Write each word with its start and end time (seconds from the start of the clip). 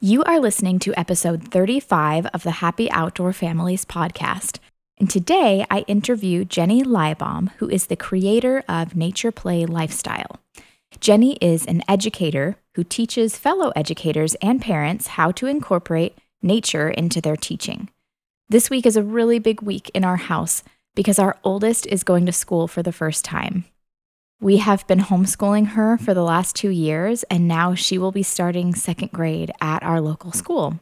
You 0.00 0.22
are 0.24 0.38
listening 0.38 0.78
to 0.80 0.92
episode 0.94 1.50
35 1.50 2.26
of 2.26 2.42
the 2.42 2.50
Happy 2.50 2.90
Outdoor 2.90 3.32
Families 3.32 3.86
podcast. 3.86 4.58
And 4.98 5.08
today 5.08 5.64
I 5.70 5.86
interview 5.88 6.44
Jenny 6.44 6.82
Liebaum, 6.82 7.50
who 7.56 7.70
is 7.70 7.86
the 7.86 7.96
creator 7.96 8.62
of 8.68 8.94
Nature 8.94 9.32
Play 9.32 9.64
Lifestyle. 9.64 10.38
Jenny 11.00 11.38
is 11.40 11.64
an 11.64 11.82
educator 11.88 12.58
who 12.74 12.84
teaches 12.84 13.38
fellow 13.38 13.72
educators 13.74 14.34
and 14.42 14.60
parents 14.60 15.06
how 15.06 15.32
to 15.32 15.46
incorporate 15.46 16.18
nature 16.42 16.90
into 16.90 17.22
their 17.22 17.36
teaching. 17.36 17.88
This 18.50 18.68
week 18.68 18.84
is 18.84 18.98
a 18.98 19.02
really 19.02 19.38
big 19.38 19.62
week 19.62 19.90
in 19.94 20.04
our 20.04 20.18
house 20.18 20.62
because 20.94 21.18
our 21.18 21.38
oldest 21.42 21.86
is 21.86 22.04
going 22.04 22.26
to 22.26 22.32
school 22.32 22.68
for 22.68 22.82
the 22.82 22.92
first 22.92 23.24
time. 23.24 23.64
We 24.40 24.58
have 24.58 24.86
been 24.86 25.00
homeschooling 25.00 25.68
her 25.68 25.96
for 25.96 26.12
the 26.12 26.22
last 26.22 26.54
two 26.54 26.68
years, 26.68 27.22
and 27.24 27.48
now 27.48 27.74
she 27.74 27.96
will 27.96 28.12
be 28.12 28.22
starting 28.22 28.74
second 28.74 29.12
grade 29.12 29.50
at 29.62 29.82
our 29.82 30.00
local 30.00 30.30
school. 30.32 30.78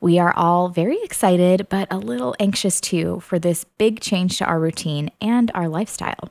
We 0.00 0.18
are 0.18 0.34
all 0.36 0.68
very 0.68 1.02
excited, 1.02 1.68
but 1.70 1.90
a 1.90 1.96
little 1.96 2.34
anxious 2.38 2.80
too 2.80 3.20
for 3.20 3.38
this 3.38 3.64
big 3.78 4.00
change 4.00 4.36
to 4.38 4.44
our 4.44 4.60
routine 4.60 5.10
and 5.20 5.50
our 5.54 5.68
lifestyle. 5.68 6.28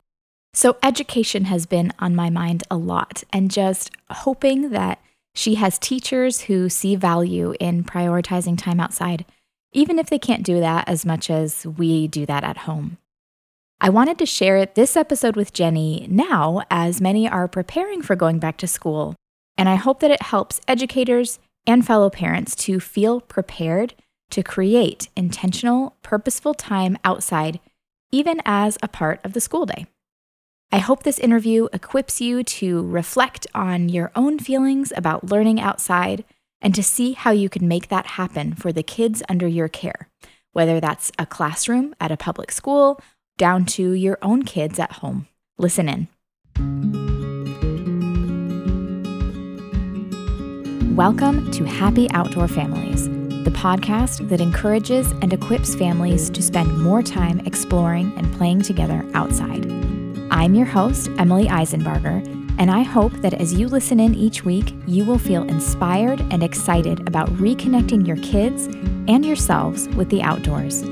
So, 0.54 0.76
education 0.82 1.46
has 1.46 1.66
been 1.66 1.92
on 1.98 2.14
my 2.14 2.30
mind 2.30 2.62
a 2.70 2.76
lot, 2.76 3.24
and 3.32 3.50
just 3.50 3.90
hoping 4.10 4.70
that 4.70 5.00
she 5.34 5.56
has 5.56 5.78
teachers 5.78 6.42
who 6.42 6.68
see 6.68 6.94
value 6.94 7.54
in 7.58 7.82
prioritizing 7.82 8.56
time 8.56 8.78
outside, 8.78 9.24
even 9.72 9.98
if 9.98 10.10
they 10.10 10.18
can't 10.18 10.44
do 10.44 10.60
that 10.60 10.88
as 10.88 11.06
much 11.06 11.30
as 11.30 11.66
we 11.66 12.06
do 12.06 12.26
that 12.26 12.44
at 12.44 12.58
home. 12.58 12.98
I 13.84 13.88
wanted 13.88 14.16
to 14.18 14.26
share 14.26 14.64
this 14.64 14.96
episode 14.96 15.34
with 15.34 15.52
Jenny 15.52 16.06
now, 16.08 16.62
as 16.70 17.00
many 17.00 17.28
are 17.28 17.48
preparing 17.48 18.00
for 18.00 18.14
going 18.14 18.38
back 18.38 18.56
to 18.58 18.68
school, 18.68 19.16
and 19.58 19.68
I 19.68 19.74
hope 19.74 19.98
that 19.98 20.10
it 20.12 20.22
helps 20.22 20.60
educators 20.68 21.40
and 21.66 21.84
fellow 21.84 22.08
parents 22.08 22.54
to 22.54 22.78
feel 22.78 23.20
prepared 23.20 23.94
to 24.30 24.44
create 24.44 25.08
intentional, 25.16 25.96
purposeful 26.04 26.54
time 26.54 26.96
outside, 27.04 27.58
even 28.12 28.40
as 28.44 28.78
a 28.84 28.88
part 28.88 29.18
of 29.24 29.32
the 29.32 29.40
school 29.40 29.66
day. 29.66 29.86
I 30.70 30.78
hope 30.78 31.02
this 31.02 31.18
interview 31.18 31.66
equips 31.72 32.20
you 32.20 32.44
to 32.44 32.86
reflect 32.86 33.48
on 33.52 33.88
your 33.88 34.12
own 34.14 34.38
feelings 34.38 34.92
about 34.94 35.28
learning 35.28 35.60
outside 35.60 36.24
and 36.60 36.72
to 36.76 36.84
see 36.84 37.14
how 37.14 37.32
you 37.32 37.48
can 37.48 37.66
make 37.66 37.88
that 37.88 38.06
happen 38.06 38.54
for 38.54 38.72
the 38.72 38.84
kids 38.84 39.24
under 39.28 39.48
your 39.48 39.68
care, 39.68 40.08
whether 40.52 40.78
that's 40.78 41.10
a 41.18 41.26
classroom 41.26 41.96
at 42.00 42.12
a 42.12 42.16
public 42.16 42.52
school 42.52 43.00
down 43.36 43.64
to 43.66 43.92
your 43.92 44.18
own 44.22 44.42
kids 44.44 44.78
at 44.78 44.92
home. 44.92 45.26
Listen 45.58 45.88
in. 45.88 46.08
Welcome 50.96 51.50
to 51.52 51.64
Happy 51.64 52.10
Outdoor 52.10 52.46
Families, 52.46 53.08
the 53.44 53.52
podcast 53.54 54.28
that 54.28 54.42
encourages 54.42 55.10
and 55.22 55.32
equips 55.32 55.74
families 55.74 56.28
to 56.30 56.42
spend 56.42 56.82
more 56.82 57.02
time 57.02 57.40
exploring 57.46 58.12
and 58.18 58.30
playing 58.34 58.60
together 58.60 59.02
outside. 59.14 59.64
I'm 60.30 60.54
your 60.54 60.66
host, 60.66 61.10
Emily 61.18 61.46
Eisenbarger, 61.46 62.26
and 62.58 62.70
I 62.70 62.82
hope 62.82 63.12
that 63.22 63.34
as 63.34 63.54
you 63.54 63.68
listen 63.68 64.00
in 64.00 64.14
each 64.14 64.44
week, 64.44 64.74
you 64.86 65.04
will 65.04 65.18
feel 65.18 65.42
inspired 65.44 66.20
and 66.30 66.42
excited 66.42 67.08
about 67.08 67.28
reconnecting 67.30 68.06
your 68.06 68.18
kids 68.18 68.66
and 69.08 69.24
yourselves 69.24 69.88
with 69.88 70.10
the 70.10 70.22
outdoors. 70.22 70.82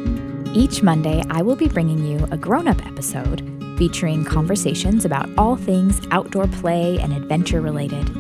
Each 0.53 0.83
Monday, 0.83 1.23
I 1.31 1.43
will 1.43 1.55
be 1.55 1.69
bringing 1.69 2.05
you 2.05 2.27
a 2.33 2.37
grown 2.37 2.67
up 2.67 2.84
episode 2.84 3.47
featuring 3.79 4.25
conversations 4.25 5.05
about 5.05 5.31
all 5.39 5.55
things 5.55 6.01
outdoor 6.11 6.48
play 6.48 6.98
and 6.98 7.12
adventure 7.12 7.61
related. 7.61 8.11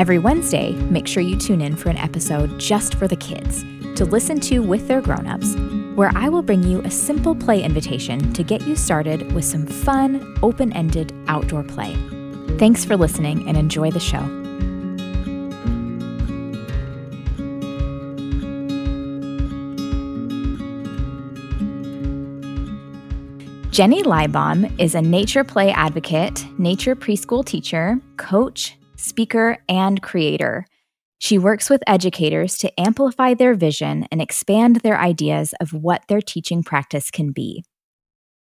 Every 0.00 0.18
Wednesday, 0.18 0.72
make 0.72 1.06
sure 1.06 1.22
you 1.22 1.36
tune 1.36 1.60
in 1.60 1.76
for 1.76 1.90
an 1.90 1.98
episode 1.98 2.58
just 2.58 2.94
for 2.94 3.06
the 3.06 3.16
kids 3.16 3.64
to 3.96 4.06
listen 4.06 4.40
to 4.40 4.60
with 4.60 4.88
their 4.88 5.02
grown 5.02 5.26
ups, 5.26 5.56
where 5.94 6.10
I 6.14 6.30
will 6.30 6.42
bring 6.42 6.62
you 6.62 6.80
a 6.82 6.90
simple 6.90 7.34
play 7.34 7.62
invitation 7.62 8.32
to 8.32 8.42
get 8.42 8.66
you 8.66 8.74
started 8.74 9.30
with 9.32 9.44
some 9.44 9.66
fun, 9.66 10.38
open 10.42 10.72
ended 10.72 11.12
outdoor 11.26 11.64
play. 11.64 11.94
Thanks 12.56 12.82
for 12.82 12.96
listening 12.96 13.46
and 13.46 13.58
enjoy 13.58 13.90
the 13.90 14.00
show. 14.00 14.47
Jenny 23.78 24.02
Liebaum 24.02 24.76
is 24.80 24.96
a 24.96 25.00
nature 25.00 25.44
play 25.44 25.70
advocate, 25.70 26.44
nature 26.58 26.96
preschool 26.96 27.44
teacher, 27.44 28.00
coach, 28.16 28.76
speaker, 28.96 29.58
and 29.68 30.02
creator. 30.02 30.66
She 31.20 31.38
works 31.38 31.70
with 31.70 31.84
educators 31.86 32.58
to 32.58 32.72
amplify 32.80 33.34
their 33.34 33.54
vision 33.54 34.08
and 34.10 34.20
expand 34.20 34.80
their 34.80 34.98
ideas 34.98 35.54
of 35.60 35.72
what 35.72 36.02
their 36.08 36.20
teaching 36.20 36.64
practice 36.64 37.12
can 37.12 37.30
be. 37.30 37.62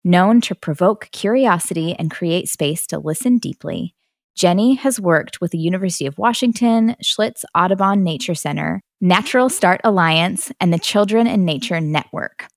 Known 0.04 0.42
to 0.42 0.56
provoke 0.56 1.10
curiosity 1.12 1.96
and 2.00 2.10
create 2.10 2.50
space 2.50 2.88
to 2.88 2.98
listen 2.98 3.38
deeply, 3.38 3.94
Jenny 4.36 4.74
has 4.74 5.00
worked 5.00 5.40
with 5.40 5.52
the 5.52 5.60
University 5.60 6.08
of 6.08 6.18
Washington, 6.18 6.96
Schlitz 7.04 7.44
Audubon 7.54 8.04
Nature 8.04 8.34
Center, 8.34 8.82
Natural 9.00 9.50
Start 9.50 9.82
Alliance, 9.84 10.52
and 10.60 10.74
the 10.74 10.80
Children 10.80 11.28
in 11.28 11.46
Nature 11.46 11.80
Network. 11.80 12.48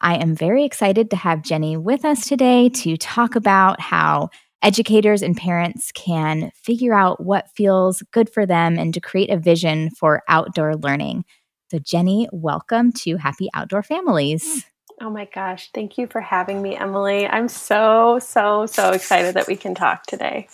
I 0.00 0.16
am 0.16 0.34
very 0.34 0.64
excited 0.64 1.10
to 1.10 1.16
have 1.16 1.42
Jenny 1.42 1.76
with 1.76 2.04
us 2.04 2.28
today 2.28 2.68
to 2.68 2.96
talk 2.98 3.34
about 3.34 3.80
how 3.80 4.28
educators 4.62 5.22
and 5.22 5.36
parents 5.36 5.90
can 5.92 6.50
figure 6.54 6.92
out 6.92 7.24
what 7.24 7.48
feels 7.56 8.02
good 8.12 8.28
for 8.28 8.44
them 8.44 8.78
and 8.78 8.92
to 8.92 9.00
create 9.00 9.30
a 9.30 9.38
vision 9.38 9.90
for 9.90 10.22
outdoor 10.28 10.76
learning. 10.76 11.24
So, 11.70 11.78
Jenny, 11.78 12.28
welcome 12.30 12.92
to 12.92 13.16
Happy 13.16 13.48
Outdoor 13.54 13.82
Families. 13.82 14.66
Oh 15.00 15.10
my 15.10 15.28
gosh, 15.34 15.70
thank 15.74 15.98
you 15.98 16.06
for 16.06 16.20
having 16.20 16.62
me, 16.62 16.76
Emily. 16.76 17.26
I'm 17.26 17.48
so, 17.48 18.18
so, 18.18 18.66
so 18.66 18.90
excited 18.90 19.34
that 19.34 19.46
we 19.46 19.56
can 19.56 19.74
talk 19.74 20.04
today. 20.04 20.48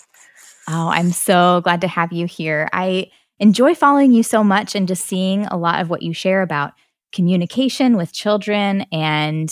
Oh, 0.69 0.89
I'm 0.89 1.11
so 1.11 1.61
glad 1.63 1.81
to 1.81 1.89
have 1.89 2.13
you 2.13 2.27
here. 2.27 2.69
I 2.73 3.11
enjoy 3.41 3.75
following 3.75 4.13
you 4.13 4.23
so 4.23 4.45
much 4.45 4.75
and 4.75 4.87
just 4.87 5.07
seeing 5.07 5.47
a 5.47 5.57
lot 5.57 5.81
of 5.81 5.91
what 5.91 6.03
you 6.03 6.13
share 6.13 6.43
about 6.43 6.73
communication 7.13 7.97
with 7.97 8.13
children. 8.13 8.87
And 8.93 9.49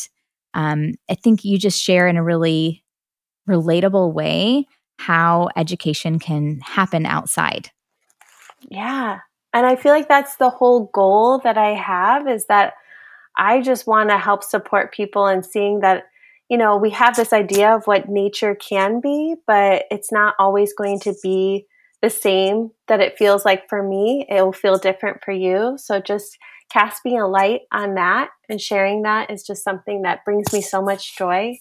um, 0.55 0.95
I 1.09 1.15
think 1.15 1.45
you 1.45 1.59
just 1.59 1.81
share 1.81 2.09
in 2.09 2.17
a 2.17 2.25
really 2.25 2.85
relatable 3.49 4.13
way 4.13 4.67
how 4.99 5.49
education 5.57 6.19
can 6.19 6.61
happen 6.61 7.07
outside. 7.07 7.71
Yeah. 8.69 9.21
And 9.53 9.67
I 9.67 9.77
feel 9.77 9.93
like 9.93 10.09
that's 10.09 10.37
the 10.37 10.51
whole 10.51 10.91
goal 10.93 11.41
that 11.45 11.59
I 11.59 11.75
have 11.75 12.29
is 12.29 12.47
that 12.47 12.75
I 13.37 13.63
just 13.63 13.87
want 13.87 14.11
to 14.11 14.19
help 14.19 14.45
support 14.45 14.93
people 14.93 15.27
in 15.27 15.43
seeing 15.43 15.81
that, 15.81 16.05
you 16.49 16.59
know, 16.59 16.77
we 16.77 16.91
have 16.91 17.17
this 17.17 17.33
idea 17.33 17.75
of 17.75 17.87
what 17.87 18.09
nature 18.09 18.55
can 18.55 19.01
be, 19.01 19.37
but 19.47 19.85
it's 19.91 20.13
not 20.13 20.35
always 20.39 20.75
going 20.75 21.01
to 21.01 21.15
be 21.23 21.67
the 22.03 22.11
same 22.11 22.71
that 22.89 23.01
it 23.01 23.19
feels 23.19 23.45
like 23.45 23.69
for 23.69 23.83
me. 23.83 24.27
It 24.29 24.43
will 24.43 24.53
feel 24.53 24.79
different 24.79 25.25
for 25.25 25.33
you. 25.33 25.77
So 25.79 26.01
just 26.01 26.37
casting 26.73 27.19
a 27.19 27.27
light 27.27 27.63
on 27.73 27.95
that 27.95 28.31
and 28.49 28.61
sharing 28.61 29.03
that 29.03 29.31
is 29.31 29.43
just 29.43 29.65
something 29.65 30.03
that 30.03 30.25
brings 30.25 30.53
me 30.53 30.63
so 30.63 30.83
much 30.83 31.17
joy. 31.17 31.59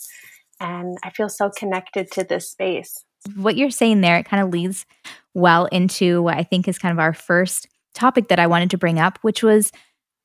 And 0.60 0.98
I 1.04 1.10
feel 1.10 1.30
so 1.30 1.50
connected 1.50 2.12
to 2.12 2.24
this 2.24 2.50
space. 2.50 3.04
What 3.36 3.58
you're 3.58 3.70
saying 3.70 4.02
there, 4.02 4.18
it 4.18 4.26
kind 4.26 4.44
of 4.44 4.50
leads 4.50 4.86
well 5.34 5.66
into 5.66 6.22
what 6.22 6.38
I 6.38 6.44
think 6.44 6.68
is 6.68 6.78
kind 6.78 6.92
of 6.92 7.00
our 7.00 7.14
first 7.14 7.68
topic 7.94 8.28
that 8.30 8.40
I 8.40 8.48
wanted 8.48 8.70
to 8.72 8.78
bring 8.78 9.00
up, 9.00 9.20
which 9.22 9.44
was 9.44 9.72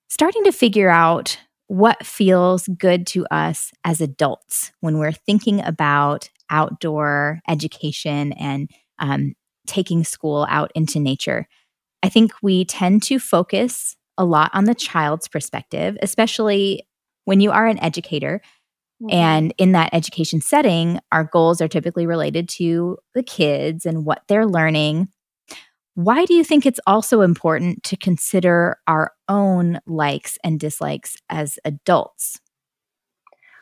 starting 0.09 0.45
to 0.45 0.53
figure 0.53 0.91
out 0.91 1.39
what 1.67 2.05
feels 2.05 2.69
good 2.79 3.07
to 3.09 3.27
us 3.31 3.73
as 3.85 4.01
adults 4.01 4.73
when 4.81 4.99
we're 4.99 5.13
thinking 5.13 5.65
about 5.65 6.29
outdoor 6.51 7.41
education 7.49 8.33
and 8.33 8.71
um, 8.99 9.35
taking 9.67 10.05
school 10.05 10.47
out 10.51 10.71
into 10.75 11.01
nature. 11.01 11.49
I 12.03 12.11
think 12.11 12.33
we 12.43 12.65
tend 12.65 13.03
to 13.05 13.19
focus 13.19 13.97
a 14.17 14.25
lot 14.25 14.51
on 14.55 14.65
the 14.65 14.75
child's 14.75 15.29
perspective, 15.29 15.97
especially 16.03 16.87
when 17.25 17.41
you 17.41 17.51
are 17.51 17.67
an 17.67 17.79
educator. 17.81 18.41
Mm-hmm. 19.03 19.15
And 19.15 19.55
in 19.59 19.73
that 19.73 19.91
education 19.93 20.41
setting, 20.41 21.01
our 21.11 21.25
goals 21.25 21.61
are 21.61 21.69
typically 21.69 22.07
related 22.07 22.49
to 22.51 22.99
the 23.15 23.23
kids 23.23 23.87
and 23.87 24.05
what 24.05 24.23
they're 24.29 24.47
learning. 24.47 25.09
Why 25.95 26.25
do 26.25 26.35
you 26.35 26.43
think 26.43 26.67
it's 26.67 26.81
also 26.87 27.21
important 27.21 27.85
to 27.85 27.97
consider 27.97 28.79
our 28.87 29.13
own 29.29 29.81
likes 29.87 30.39
and 30.43 30.59
dislikes 30.59 31.17
as 31.31 31.59
adults? 31.65 32.41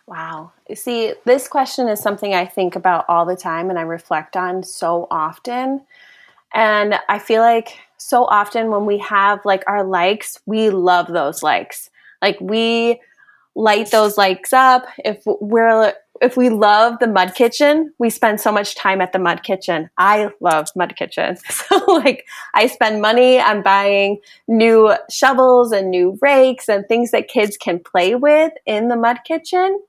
Wow. 0.07 0.53
See, 0.75 1.15
this 1.25 1.47
question 1.47 1.89
is 1.89 2.01
something 2.01 2.35
I 2.35 2.47
think 2.47 2.75
about 2.75 3.05
all 3.09 3.25
the 3.25 3.37
time 3.37 3.71
and 3.71 3.79
I 3.79 3.83
reflect 3.83 4.37
on 4.37 4.63
so 4.63 5.07
often. 5.11 5.83
And 6.55 6.99
I 7.09 7.19
feel 7.19 7.43
like 7.43 7.79
so 8.03 8.25
often 8.25 8.71
when 8.71 8.85
we 8.85 8.99
have 8.99 9.41
like 9.45 9.65
our 9.67 9.85
likes, 9.85 10.39
we 10.47 10.71
love 10.71 11.07
those 11.09 11.43
likes. 11.43 11.89
Like 12.21 12.39
we 12.41 13.01
light 13.55 13.91
those 13.91 14.19
likes 14.19 14.53
up. 14.53 14.87
If 15.05 15.23
we're 15.25 15.95
if 16.21 16.37
we 16.37 16.51
love 16.51 16.99
the 17.01 17.09
mud 17.09 17.35
kitchen, 17.35 17.93
we 17.99 18.09
spend 18.09 18.41
so 18.41 18.53
much 18.53 18.77
time 18.77 19.01
at 19.01 19.13
the 19.13 19.19
mud 19.19 19.43
kitchen. 19.43 19.91
I 19.99 20.31
love 20.41 20.69
mud 20.77 20.95
kitchen. 20.97 21.37
So 21.51 21.85
like 21.87 22.27
I 22.55 22.67
spend 22.67 23.01
money 23.01 23.41
on 23.41 23.63
buying 23.63 24.21
new 24.47 24.95
shovels 25.11 25.73
and 25.73 25.91
new 25.91 26.19
rakes 26.21 26.69
and 26.69 26.87
things 26.87 27.11
that 27.13 27.29
kids 27.29 27.57
can 27.57 27.81
play 27.81 28.15
with 28.15 28.53
in 28.67 28.89
the 28.89 28.97
mud 28.97 29.19
kitchen 29.27 29.81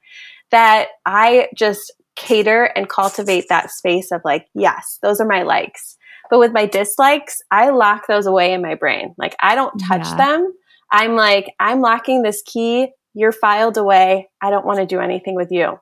that 0.51 0.89
I 1.05 1.49
just 1.55 1.91
cater 2.15 2.65
and 2.75 2.87
cultivate 2.89 3.45
that 3.49 3.71
space 3.71 4.11
of 4.11 4.21
like, 4.23 4.47
yes, 4.53 4.99
those 5.01 5.19
are 5.19 5.27
my 5.27 5.43
likes. 5.43 5.97
But 6.33 6.39
with 6.39 6.51
my 6.51 6.65
dislikes, 6.65 7.43
I 7.51 7.69
lock 7.69 8.07
those 8.07 8.25
away 8.25 8.53
in 8.53 8.63
my 8.63 8.73
brain. 8.73 9.13
Like 9.19 9.35
I 9.39 9.53
don't 9.53 9.77
touch 9.77 10.03
yeah. 10.03 10.15
them. 10.15 10.51
I'm 10.91 11.15
like, 11.15 11.53
I'm 11.59 11.79
locking 11.79 12.23
this 12.23 12.41
key. 12.43 12.87
You're 13.13 13.31
filed 13.31 13.77
away. 13.77 14.31
I 14.41 14.49
don't 14.49 14.65
want 14.65 14.79
to 14.79 14.87
do 14.87 14.99
anything 14.99 15.35
with 15.35 15.51
you. 15.51 15.77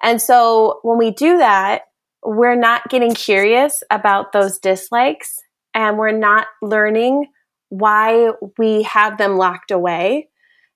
And 0.00 0.22
so 0.22 0.78
when 0.82 0.96
we 0.96 1.10
do 1.10 1.38
that, 1.38 1.86
we're 2.24 2.54
not 2.54 2.88
getting 2.88 3.14
curious 3.14 3.82
about 3.90 4.30
those 4.30 4.60
dislikes 4.60 5.40
and 5.74 5.98
we're 5.98 6.16
not 6.16 6.46
learning 6.62 7.26
why 7.70 8.30
we 8.58 8.84
have 8.84 9.18
them 9.18 9.38
locked 9.38 9.72
away. 9.72 10.28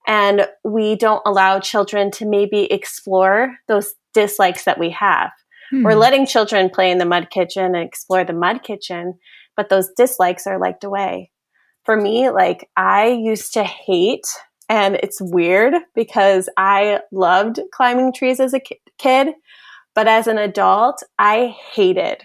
And 0.08 0.48
we 0.64 0.96
don't 0.96 1.22
allow 1.24 1.60
children 1.60 2.10
to 2.14 2.26
maybe 2.26 2.64
explore 2.64 3.54
those 3.68 3.94
dislikes 4.12 4.64
that 4.64 4.80
we 4.80 4.90
have. 4.90 5.30
Hmm. 5.74 5.82
We're 5.82 5.96
letting 5.96 6.26
children 6.26 6.70
play 6.70 6.90
in 6.90 6.98
the 6.98 7.04
mud 7.04 7.30
kitchen 7.30 7.74
and 7.74 7.84
explore 7.84 8.24
the 8.24 8.32
mud 8.32 8.62
kitchen, 8.62 9.14
but 9.56 9.68
those 9.68 9.90
dislikes 9.96 10.46
are 10.46 10.60
liked 10.60 10.84
away. 10.84 11.32
For 11.84 11.96
me, 11.96 12.30
like 12.30 12.70
I 12.76 13.08
used 13.08 13.54
to 13.54 13.64
hate, 13.64 14.26
and 14.68 14.94
it's 14.96 15.20
weird 15.20 15.74
because 15.94 16.48
I 16.56 17.00
loved 17.10 17.60
climbing 17.72 18.12
trees 18.12 18.38
as 18.38 18.54
a 18.54 18.60
kid, 18.98 19.34
but 19.96 20.06
as 20.06 20.28
an 20.28 20.38
adult, 20.38 21.02
I 21.18 21.56
hated, 21.72 22.22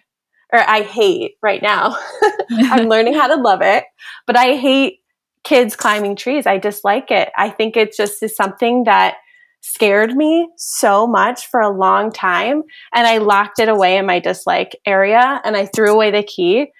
or 0.53 0.59
I 0.59 0.83
hate 0.83 1.33
right 1.41 1.61
now. 1.61 1.97
I'm 2.51 2.87
learning 2.89 3.15
how 3.15 3.27
to 3.27 3.41
love 3.41 3.61
it, 3.63 3.83
but 4.27 4.37
I 4.37 4.57
hate 4.57 4.99
kids 5.43 5.75
climbing 5.75 6.15
trees. 6.15 6.45
I 6.45 6.59
dislike 6.59 7.09
it. 7.09 7.29
I 7.35 7.49
think 7.49 7.75
it 7.75 7.93
just 7.97 8.21
is 8.21 8.35
something 8.35 8.83
that 8.83 9.15
scared 9.61 10.15
me 10.15 10.49
so 10.57 11.05
much 11.05 11.47
for 11.47 11.59
a 11.59 11.69
long 11.69 12.11
time. 12.11 12.63
And 12.93 13.07
I 13.07 13.17
locked 13.17 13.59
it 13.59 13.69
away 13.69 13.97
in 13.97 14.05
my 14.05 14.19
dislike 14.19 14.75
area 14.85 15.41
and 15.43 15.55
I 15.55 15.65
threw 15.65 15.91
away 15.91 16.11
the 16.11 16.23
key. 16.23 16.71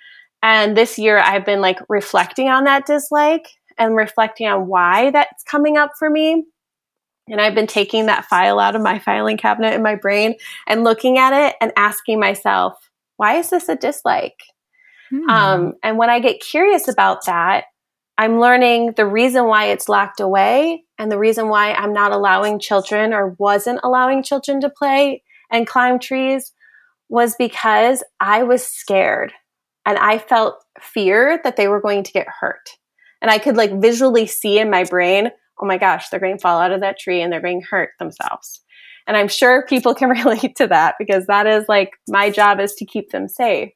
And 0.41 0.75
this 0.77 0.97
year 0.97 1.17
I've 1.17 1.45
been 1.45 1.61
like 1.61 1.79
reflecting 1.89 2.47
on 2.47 2.63
that 2.63 2.85
dislike 2.85 3.47
and 3.77 3.95
reflecting 3.95 4.47
on 4.47 4.67
why 4.67 5.11
that's 5.11 5.43
coming 5.43 5.77
up 5.77 5.91
for 5.97 6.09
me. 6.09 6.45
And 7.27 7.39
I've 7.39 7.55
been 7.55 7.67
taking 7.67 8.07
that 8.07 8.25
file 8.25 8.59
out 8.59 8.75
of 8.75 8.81
my 8.81 8.99
filing 8.99 9.37
cabinet 9.37 9.73
in 9.73 9.83
my 9.83 9.95
brain 9.95 10.35
and 10.67 10.83
looking 10.83 11.17
at 11.17 11.47
it 11.47 11.55
and 11.61 11.71
asking 11.75 12.19
myself, 12.19 12.73
why 13.17 13.35
is 13.35 13.49
this 13.49 13.69
a 13.69 13.75
dislike? 13.75 14.39
Hmm. 15.09 15.29
Um, 15.29 15.73
and 15.83 15.97
when 15.97 16.09
I 16.09 16.19
get 16.19 16.41
curious 16.41 16.87
about 16.87 17.25
that, 17.25 17.65
I'm 18.17 18.39
learning 18.39 18.93
the 18.97 19.05
reason 19.05 19.45
why 19.45 19.65
it's 19.65 19.87
locked 19.87 20.19
away 20.19 20.83
and 20.99 21.09
the 21.09 21.17
reason 21.17 21.47
why 21.47 21.73
I'm 21.73 21.93
not 21.93 22.11
allowing 22.11 22.59
children 22.59 23.13
or 23.13 23.35
wasn't 23.39 23.79
allowing 23.83 24.21
children 24.21 24.59
to 24.61 24.69
play 24.69 25.23
and 25.49 25.65
climb 25.65 25.97
trees 25.97 26.51
was 27.07 27.35
because 27.39 28.03
I 28.19 28.43
was 28.43 28.67
scared 28.67 29.31
and 29.85 29.97
I 29.97 30.19
felt 30.19 30.61
fear 30.79 31.39
that 31.45 31.55
they 31.55 31.69
were 31.69 31.81
going 31.81 32.03
to 32.03 32.11
get 32.11 32.27
hurt. 32.41 32.69
And 33.21 33.31
I 33.31 33.37
could 33.37 33.55
like 33.55 33.81
visually 33.81 34.27
see 34.27 34.59
in 34.59 34.69
my 34.69 34.83
brain, 34.83 35.29
oh 35.61 35.65
my 35.65 35.77
gosh, 35.77 36.09
they're 36.09 36.19
going 36.19 36.37
to 36.37 36.41
fall 36.41 36.59
out 36.59 36.73
of 36.73 36.81
that 36.81 36.99
tree 36.99 37.21
and 37.21 37.31
they're 37.31 37.41
going 37.41 37.61
to 37.61 37.67
hurt 37.67 37.91
themselves. 37.97 38.61
And 39.07 39.15
I'm 39.15 39.29
sure 39.29 39.65
people 39.65 39.95
can 39.95 40.09
relate 40.09 40.57
to 40.57 40.67
that 40.67 40.95
because 40.99 41.25
that 41.27 41.47
is 41.47 41.63
like 41.69 41.91
my 42.09 42.29
job 42.29 42.59
is 42.59 42.75
to 42.75 42.85
keep 42.85 43.11
them 43.11 43.29
safe. 43.29 43.71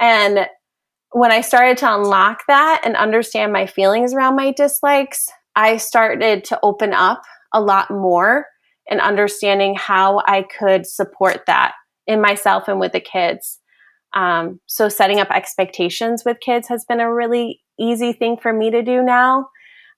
And 0.00 0.46
when 1.12 1.30
I 1.30 1.42
started 1.42 1.78
to 1.78 1.94
unlock 1.94 2.42
that 2.48 2.82
and 2.84 2.96
understand 2.96 3.52
my 3.52 3.66
feelings 3.66 4.14
around 4.14 4.34
my 4.34 4.52
dislikes, 4.52 5.28
I 5.60 5.76
started 5.76 6.44
to 6.44 6.58
open 6.62 6.94
up 6.94 7.20
a 7.52 7.60
lot 7.60 7.90
more 7.90 8.46
and 8.88 8.98
understanding 8.98 9.74
how 9.74 10.22
I 10.26 10.42
could 10.58 10.86
support 10.86 11.42
that 11.46 11.74
in 12.06 12.22
myself 12.22 12.66
and 12.66 12.80
with 12.80 12.92
the 12.92 13.00
kids. 13.00 13.58
Um, 14.14 14.60
so 14.64 14.88
setting 14.88 15.20
up 15.20 15.30
expectations 15.30 16.22
with 16.24 16.40
kids 16.40 16.68
has 16.68 16.86
been 16.86 16.98
a 16.98 17.12
really 17.12 17.60
easy 17.78 18.14
thing 18.14 18.38
for 18.40 18.54
me 18.54 18.70
to 18.70 18.82
do 18.82 19.02
now. 19.02 19.50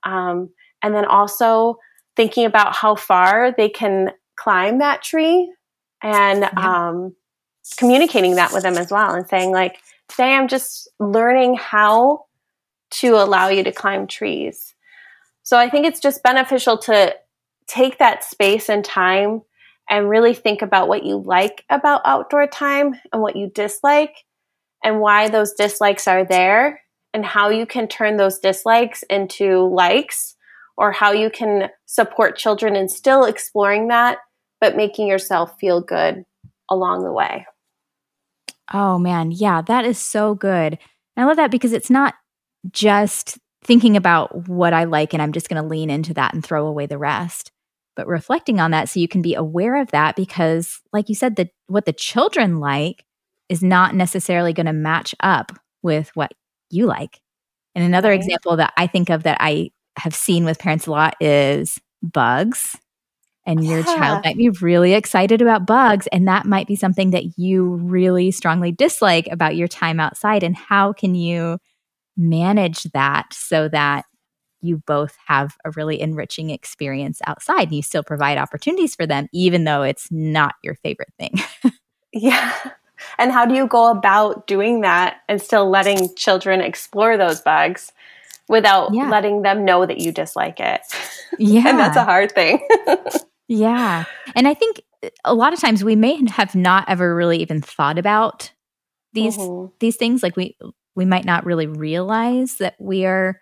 Um, 0.03 0.49
and 0.82 0.97
then 0.97 1.05
also 1.05 1.76
thinking 2.17 2.44
about 2.44 2.75
how 2.75 2.97
far 2.97 3.55
they 3.56 3.69
can 3.69 4.11
climb 4.37 4.79
that 4.79 5.00
tree 5.03 5.49
and 6.03 6.41
yeah. 6.41 6.88
um, 6.88 7.15
communicating 7.76 8.35
that 8.35 8.53
with 8.53 8.65
them 8.65 8.76
as 8.76 8.91
well 8.91 9.15
and 9.15 9.29
saying 9.29 9.53
like, 9.53 9.79
today 10.08 10.35
I'm 10.35 10.49
just 10.49 10.91
learning 10.99 11.55
how 11.55 12.25
to 12.94 13.11
allow 13.15 13.49
you 13.49 13.62
to 13.62 13.70
climb 13.70 14.08
trees. 14.08 14.72
So 15.43 15.59
I 15.59 15.69
think 15.69 15.87
it's 15.87 16.00
just 16.00 16.23
beneficial 16.23 16.79
to 16.79 17.15
take 17.67 17.99
that 17.99 18.25
space 18.25 18.69
and 18.69 18.85
time 18.85 19.43
and 19.89 20.09
really 20.09 20.35
think 20.35 20.62
about 20.62 20.89
what 20.89 21.05
you 21.05 21.17
like 21.17 21.65
about 21.69 22.03
outdoor 22.05 22.47
time 22.47 22.94
and 23.12 23.23
what 23.23 23.37
you 23.37 23.50
dislike 23.55 24.15
and 24.85 25.00
why 25.00 25.29
those 25.29 25.53
dislikes 25.53 26.06
are 26.06 26.25
there 26.25 26.81
and 27.15 27.25
how 27.25 27.50
you 27.50 27.67
can 27.67 27.89
turn 27.89 28.17
those 28.17 28.39
dislikes 28.39 29.03
into 29.05 29.69
likes 29.69 30.37
or 30.77 30.93
how 30.93 31.12
you 31.12 31.31
can 31.31 31.69
support 31.87 32.37
children 32.37 32.75
in 32.75 32.89
still 32.89 33.25
exploring 33.25 33.89
that 33.89 34.19
but 34.61 34.77
making 34.77 35.09
yourself 35.09 35.59
feel 35.59 35.81
good 35.81 36.25
along 36.71 37.03
the 37.03 37.12
way. 37.12 37.47
Oh 38.73 38.97
man, 38.97 39.33
yeah, 39.33 39.61
that 39.62 39.85
is 39.85 39.99
so 39.99 40.35
good. 40.35 40.79
And 41.17 41.25
I 41.25 41.25
love 41.25 41.37
that 41.37 41.50
because 41.50 41.73
it's 41.73 41.91
not 41.91 42.15
just 42.71 43.39
thinking 43.64 43.97
about 43.97 44.49
what 44.49 44.73
I 44.73 44.85
like 44.85 45.12
and 45.12 45.23
I'm 45.23 45.32
just 45.32 45.49
going 45.49 45.62
to 45.62 45.69
lean 45.69 45.91
into 45.91 46.14
that 46.14 46.35
and 46.35 46.44
throw 46.44 46.67
away 46.67 46.87
the 46.87 46.99
rest, 46.99 47.53
but 47.94 48.06
reflecting 48.06 48.61
on 48.61 48.73
that 48.73 48.88
so 48.88 49.00
you 49.00 49.09
can 49.09 49.23
be 49.23 49.35
aware 49.35 49.81
of 49.81 49.91
that 49.93 50.17
because 50.17 50.81
like 50.93 51.09
you 51.09 51.14
said 51.14 51.37
the 51.37 51.49
what 51.67 51.85
the 51.85 51.93
children 51.93 52.59
like 52.59 53.05
is 53.49 53.62
not 53.62 53.94
necessarily 53.94 54.53
going 54.53 54.67
to 54.67 54.73
match 54.73 55.14
up 55.20 55.53
with 55.82 56.11
what 56.14 56.32
you 56.70 56.87
like. 56.87 57.20
And 57.75 57.85
another 57.85 58.11
right. 58.11 58.19
example 58.19 58.56
that 58.56 58.73
I 58.76 58.87
think 58.87 59.11
of 59.11 59.25
that 59.25 59.38
I 59.41 59.70
have 59.97 60.15
seen 60.15 60.44
with 60.44 60.58
parents 60.58 60.87
a 60.87 60.91
lot 60.91 61.17
is 61.20 61.79
bugs 62.03 62.76
and 63.44 63.65
your 63.65 63.81
yeah. 63.81 63.85
child 63.85 64.25
might 64.25 64.37
be 64.37 64.49
really 64.49 64.94
excited 64.94 65.43
about 65.43 65.67
bugs 65.67 66.06
and 66.08 66.29
that 66.29 66.47
might 66.47 66.67
be 66.67 66.76
something 66.76 67.11
that 67.11 67.38
you 67.38 67.75
really 67.76 68.31
strongly 68.31 68.73
dislike 68.73 69.29
about 69.31 69.56
your 69.56 69.69
time 69.69 70.00
outside 70.00 70.43
and 70.43 70.56
how 70.56 70.93
can 70.93 71.15
you 71.15 71.58
manage 72.17 72.85
that 72.94 73.32
so 73.32 73.69
that 73.69 74.05
you 74.61 74.81
both 74.87 75.17
have 75.26 75.56
a 75.64 75.70
really 75.73 76.00
enriching 76.00 76.51
experience 76.51 77.20
outside 77.27 77.65
and 77.65 77.72
you 77.72 77.82
still 77.82 78.05
provide 78.05 78.39
opportunities 78.39 78.94
for 78.94 79.06
them 79.06 79.29
even 79.32 79.65
though 79.65 79.82
it's 79.82 80.08
not 80.10 80.55
your 80.63 80.75
favorite 80.77 81.13
thing 81.19 81.34
yeah 82.13 82.55
and 83.19 83.32
how 83.32 83.44
do 83.44 83.55
you 83.55 83.67
go 83.67 83.91
about 83.91 84.46
doing 84.46 84.82
that 84.82 85.17
and 85.29 85.43
still 85.43 85.69
letting 85.69 86.15
children 86.15 86.60
explore 86.60 87.17
those 87.17 87.41
bugs 87.41 87.93
without 88.48 88.93
yeah. 88.94 89.08
letting 89.08 89.43
them 89.43 89.65
know 89.65 89.84
that 89.84 89.98
you 89.98 90.13
dislike 90.13 90.60
it 90.60 90.82
yeah 91.39 91.67
and 91.69 91.79
that's 91.79 91.96
a 91.96 92.05
hard 92.05 92.31
thing 92.32 92.67
Yeah. 93.53 94.05
And 94.34 94.48
I 94.48 94.55
think 94.55 94.82
a 95.25 95.34
lot 95.34 95.53
of 95.53 95.60
times 95.60 95.84
we 95.84 95.94
may 95.94 96.19
have 96.31 96.55
not 96.55 96.89
ever 96.89 97.15
really 97.15 97.39
even 97.43 97.60
thought 97.60 97.98
about 97.98 98.51
these 99.13 99.37
mm-hmm. 99.37 99.70
these 99.79 99.96
things 99.96 100.22
like 100.22 100.37
we 100.37 100.56
we 100.94 101.05
might 101.05 101.25
not 101.25 101.46
really 101.46 101.67
realize 101.67 102.56
that 102.56 102.75
we 102.79 103.05
are 103.05 103.41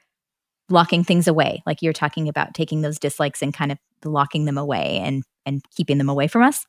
locking 0.69 1.03
things 1.03 1.27
away 1.27 1.63
like 1.67 1.83
you're 1.83 1.93
talking 1.93 2.29
about 2.29 2.55
taking 2.55 2.83
those 2.83 2.99
dislikes 2.99 3.43
and 3.43 3.53
kind 3.53 3.73
of 3.73 3.79
locking 4.05 4.45
them 4.45 4.59
away 4.59 5.01
and 5.03 5.25
and 5.45 5.63
keeping 5.75 5.99
them 5.99 6.09
away 6.09 6.29
from 6.29 6.43
us 6.43 6.67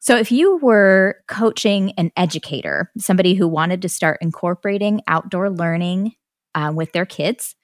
so 0.00 0.16
if 0.16 0.32
you 0.32 0.56
were 0.56 1.16
coaching 1.28 1.92
an 1.92 2.10
educator 2.16 2.90
somebody 2.98 3.34
who 3.34 3.46
wanted 3.46 3.82
to 3.82 3.88
start 3.88 4.18
incorporating 4.20 5.00
outdoor 5.06 5.48
learning 5.48 6.12
uh, 6.54 6.72
with 6.74 6.92
their 6.92 7.06
kids 7.06 7.54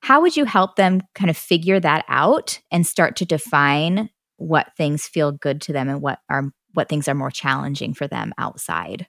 how 0.00 0.20
would 0.20 0.36
you 0.36 0.44
help 0.44 0.76
them 0.76 1.00
kind 1.14 1.30
of 1.30 1.36
figure 1.36 1.78
that 1.78 2.04
out 2.08 2.60
and 2.70 2.86
start 2.86 3.16
to 3.16 3.24
define 3.24 4.10
what 4.38 4.72
things 4.76 5.06
feel 5.06 5.32
good 5.32 5.60
to 5.60 5.72
them 5.72 5.88
and 5.88 6.00
what 6.00 6.20
are 6.28 6.50
what 6.74 6.88
things 6.88 7.08
are 7.08 7.14
more 7.14 7.30
challenging 7.30 7.92
for 7.94 8.06
them 8.06 8.32
outside. 8.38 9.06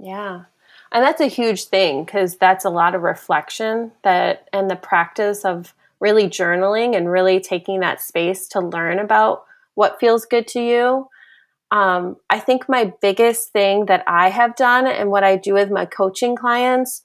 Yeah. 0.00 0.44
And 0.92 1.04
that's 1.04 1.20
a 1.20 1.26
huge 1.26 1.64
thing 1.64 2.04
because 2.04 2.36
that's 2.36 2.64
a 2.64 2.70
lot 2.70 2.94
of 2.94 3.02
reflection 3.02 3.92
that 4.04 4.48
and 4.52 4.70
the 4.70 4.76
practice 4.76 5.44
of 5.44 5.74
really 6.00 6.28
journaling 6.28 6.96
and 6.96 7.10
really 7.10 7.40
taking 7.40 7.80
that 7.80 8.00
space 8.00 8.48
to 8.48 8.60
learn 8.60 8.98
about 8.98 9.44
what 9.74 10.00
feels 10.00 10.24
good 10.24 10.46
to 10.48 10.60
you. 10.60 11.08
Um, 11.70 12.16
I 12.30 12.38
think 12.38 12.68
my 12.68 12.92
biggest 13.02 13.50
thing 13.50 13.86
that 13.86 14.02
I 14.06 14.30
have 14.30 14.56
done 14.56 14.86
and 14.86 15.10
what 15.10 15.24
I 15.24 15.36
do 15.36 15.54
with 15.54 15.70
my 15.70 15.84
coaching 15.84 16.34
clients 16.34 17.02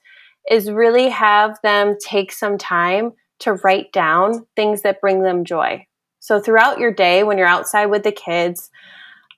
is 0.50 0.70
really 0.70 1.10
have 1.10 1.58
them 1.62 1.96
take 2.00 2.32
some 2.32 2.56
time 2.56 3.12
to 3.40 3.54
write 3.64 3.92
down 3.92 4.46
things 4.56 4.82
that 4.82 5.00
bring 5.00 5.22
them 5.22 5.44
joy. 5.44 5.86
So 6.20 6.40
throughout 6.40 6.78
your 6.78 6.92
day, 6.92 7.22
when 7.24 7.36
you're 7.36 7.46
outside 7.46 7.86
with 7.86 8.04
the 8.04 8.12
kids, 8.12 8.70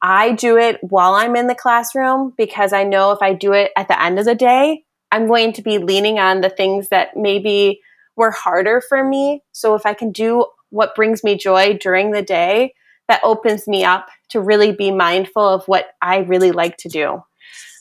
I 0.03 0.33
do 0.33 0.57
it 0.57 0.79
while 0.83 1.15
I'm 1.15 1.37
in 1.37 1.47
the 1.47 1.55
classroom 1.55 2.35
because 2.37 2.73
I 2.73 2.85
know 2.85 3.13
if 3.13 3.19
I 3.23 3.33
do 3.33 3.53
it 3.53 3.73
at 3.77 3.89
the 3.89 4.01
end 4.01 4.19
of 4.19 4.25
the 4.25 4.35
day, 4.35 4.85
I'm 5.11 5.27
going 5.27 5.53
to 5.55 5.63
be 5.63 5.79
leaning 5.79 6.19
on 6.19 6.41
the 6.41 6.51
things 6.51 6.89
that 6.89 7.17
maybe 7.17 7.81
were 8.17 8.31
harder 8.31 8.83
for 8.89 9.05
me. 9.05 9.43
So 9.53 9.75
if 9.75 9.87
I 9.87 9.95
can 9.95 10.13
do 10.13 10.47
what 10.71 10.95
brings 10.95 11.23
me 11.23 11.37
joy 11.37 11.79
during 11.81 12.11
the 12.11 12.23
day, 12.23 12.75
that 13.09 13.21
opens 13.25 13.69
me 13.69 13.85
up 13.85 14.09
to 14.31 14.41
really 14.41 14.73
be 14.73 14.91
mindful 14.91 15.47
of 15.47 15.65
what 15.67 15.87
I 16.03 16.19
really 16.19 16.51
like 16.51 16.77
to 16.79 16.89
do. 16.89 17.23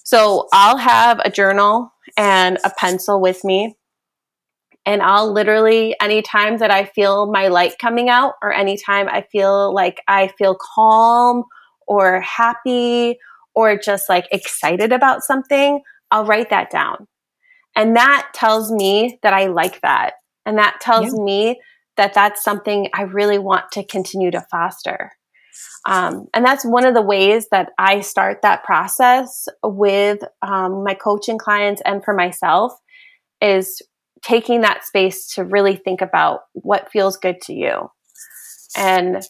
So 0.03 0.47
I'll 0.53 0.77
have 0.77 1.19
a 1.25 1.31
journal 1.31 1.91
and 2.15 2.59
a 2.63 2.69
pencil 2.69 3.19
with 3.19 3.43
me. 3.43 3.75
And 4.85 5.01
I'll 5.01 5.31
literally, 5.33 5.95
anytime 5.99 6.59
that 6.59 6.69
I 6.69 6.85
feel 6.85 7.25
my 7.31 7.47
light 7.47 7.79
coming 7.79 8.07
out, 8.07 8.35
or 8.43 8.53
anytime 8.53 9.07
I 9.09 9.25
feel 9.31 9.73
like 9.73 9.99
I 10.07 10.27
feel 10.37 10.55
calm 10.75 11.43
or 11.87 12.21
happy 12.21 13.17
or 13.53 13.77
just 13.77 14.09
like 14.09 14.27
excited 14.31 14.91
about 14.91 15.23
something, 15.23 15.81
I'll 16.11 16.25
write 16.25 16.49
that 16.49 16.69
down. 16.69 17.07
And 17.75 17.95
that 17.95 18.29
tells 18.33 18.71
me 18.71 19.19
that 19.23 19.33
I 19.33 19.47
like 19.47 19.81
that. 19.81 20.13
And 20.45 20.57
that 20.57 20.77
tells 20.81 21.13
yeah. 21.13 21.23
me 21.23 21.61
that 21.97 22.13
that's 22.13 22.43
something 22.43 22.89
I 22.93 23.03
really 23.03 23.39
want 23.39 23.71
to 23.73 23.83
continue 23.83 24.31
to 24.31 24.45
foster. 24.51 25.11
Um, 25.85 26.25
and 26.33 26.43
that's 26.45 26.65
one 26.65 26.85
of 26.85 26.93
the 26.93 27.01
ways 27.01 27.47
that 27.51 27.69
I 27.77 28.01
start 28.01 28.41
that 28.41 28.63
process 28.63 29.47
with 29.63 30.19
um, 30.41 30.83
my 30.83 30.95
coaching 30.95 31.37
clients 31.37 31.81
and 31.85 32.03
for 32.03 32.13
myself 32.13 32.73
is 33.41 33.81
taking 34.23 34.61
that 34.61 34.83
space 34.83 35.27
to 35.35 35.43
really 35.43 35.75
think 35.75 36.01
about 36.01 36.41
what 36.53 36.91
feels 36.91 37.17
good 37.17 37.39
to 37.41 37.53
you. 37.53 37.89
And 38.75 39.21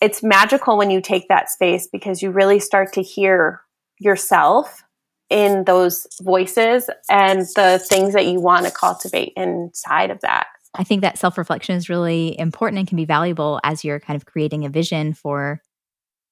it's 0.00 0.22
magical 0.22 0.78
when 0.78 0.90
you 0.90 1.00
take 1.00 1.28
that 1.28 1.50
space 1.50 1.88
because 1.90 2.22
you 2.22 2.30
really 2.30 2.58
start 2.58 2.92
to 2.94 3.02
hear 3.02 3.60
yourself 3.98 4.82
in 5.28 5.64
those 5.64 6.06
voices 6.22 6.90
and 7.08 7.42
the 7.54 7.80
things 7.88 8.14
that 8.14 8.26
you 8.26 8.40
want 8.40 8.66
to 8.66 8.72
cultivate 8.72 9.32
inside 9.36 10.10
of 10.10 10.20
that. 10.22 10.48
I 10.74 10.84
think 10.84 11.02
that 11.02 11.18
self 11.18 11.36
reflection 11.36 11.76
is 11.76 11.88
really 11.88 12.38
important 12.38 12.78
and 12.78 12.88
can 12.88 12.96
be 12.96 13.04
valuable 13.04 13.60
as 13.64 13.84
you're 13.84 14.00
kind 14.00 14.16
of 14.16 14.26
creating 14.26 14.64
a 14.64 14.68
vision 14.68 15.14
for 15.14 15.60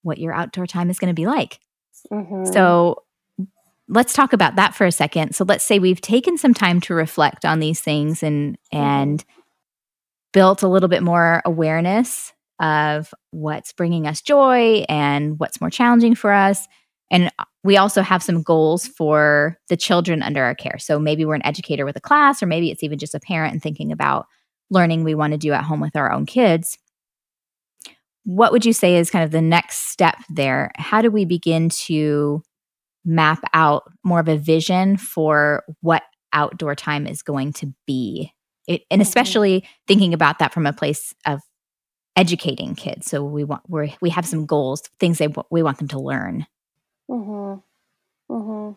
what 0.02 0.18
your 0.18 0.32
outdoor 0.32 0.66
time 0.66 0.90
is 0.90 0.98
going 0.98 1.10
to 1.10 1.14
be 1.14 1.26
like. 1.26 1.60
Mm-hmm. 2.12 2.52
So 2.52 3.02
let's 3.88 4.12
talk 4.12 4.32
about 4.32 4.56
that 4.56 4.74
for 4.74 4.86
a 4.86 4.92
second. 4.92 5.34
So 5.34 5.44
let's 5.44 5.64
say 5.64 5.78
we've 5.78 6.00
taken 6.00 6.38
some 6.38 6.54
time 6.54 6.80
to 6.82 6.94
reflect 6.94 7.44
on 7.44 7.58
these 7.58 7.80
things 7.80 8.22
and 8.22 8.56
mm-hmm. 8.72 8.76
and 8.76 9.24
built 10.32 10.62
a 10.62 10.68
little 10.68 10.88
bit 10.88 11.02
more 11.02 11.42
awareness 11.44 12.32
of 12.60 13.12
what's 13.30 13.72
bringing 13.72 14.06
us 14.06 14.20
joy 14.20 14.84
and 14.88 15.38
what's 15.38 15.60
more 15.60 15.70
challenging 15.70 16.14
for 16.14 16.32
us. 16.32 16.66
And 17.10 17.30
we 17.64 17.76
also 17.76 18.02
have 18.02 18.22
some 18.22 18.42
goals 18.42 18.86
for 18.86 19.58
the 19.68 19.76
children 19.76 20.22
under 20.22 20.42
our 20.42 20.54
care. 20.54 20.78
So 20.78 20.98
maybe 20.98 21.24
we're 21.24 21.34
an 21.34 21.46
educator 21.46 21.84
with 21.84 21.96
a 21.96 22.00
class, 22.00 22.42
or 22.42 22.46
maybe 22.46 22.70
it's 22.70 22.82
even 22.82 22.98
just 22.98 23.14
a 23.14 23.20
parent 23.20 23.52
and 23.52 23.62
thinking 23.62 23.92
about 23.92 24.26
learning 24.70 25.04
we 25.04 25.14
want 25.14 25.32
to 25.32 25.38
do 25.38 25.52
at 25.52 25.64
home 25.64 25.80
with 25.80 25.96
our 25.96 26.12
own 26.12 26.26
kids. 26.26 26.78
What 28.24 28.52
would 28.52 28.66
you 28.66 28.74
say 28.74 28.96
is 28.96 29.10
kind 29.10 29.24
of 29.24 29.30
the 29.30 29.40
next 29.40 29.88
step 29.88 30.16
there? 30.28 30.70
How 30.76 31.00
do 31.00 31.10
we 31.10 31.24
begin 31.24 31.70
to 31.70 32.42
map 33.04 33.42
out 33.54 33.84
more 34.04 34.20
of 34.20 34.28
a 34.28 34.36
vision 34.36 34.98
for 34.98 35.64
what 35.80 36.02
outdoor 36.34 36.74
time 36.74 37.06
is 37.06 37.22
going 37.22 37.54
to 37.54 37.72
be? 37.86 38.32
It, 38.66 38.82
and 38.90 39.00
mm-hmm. 39.00 39.08
especially 39.08 39.66
thinking 39.86 40.12
about 40.12 40.40
that 40.40 40.52
from 40.52 40.66
a 40.66 40.74
place 40.74 41.14
of 41.26 41.40
educating 42.18 42.74
kids. 42.74 43.06
So 43.06 43.22
we 43.22 43.44
want 43.44 43.62
we 43.68 43.96
we 44.00 44.10
have 44.10 44.26
some 44.26 44.44
goals, 44.44 44.82
things 44.98 45.18
they 45.18 45.28
we 45.50 45.62
want 45.62 45.78
them 45.78 45.88
to 45.88 46.00
learn. 46.00 46.46
Mm-hmm. 47.08 47.60
Mm-hmm. 48.34 48.72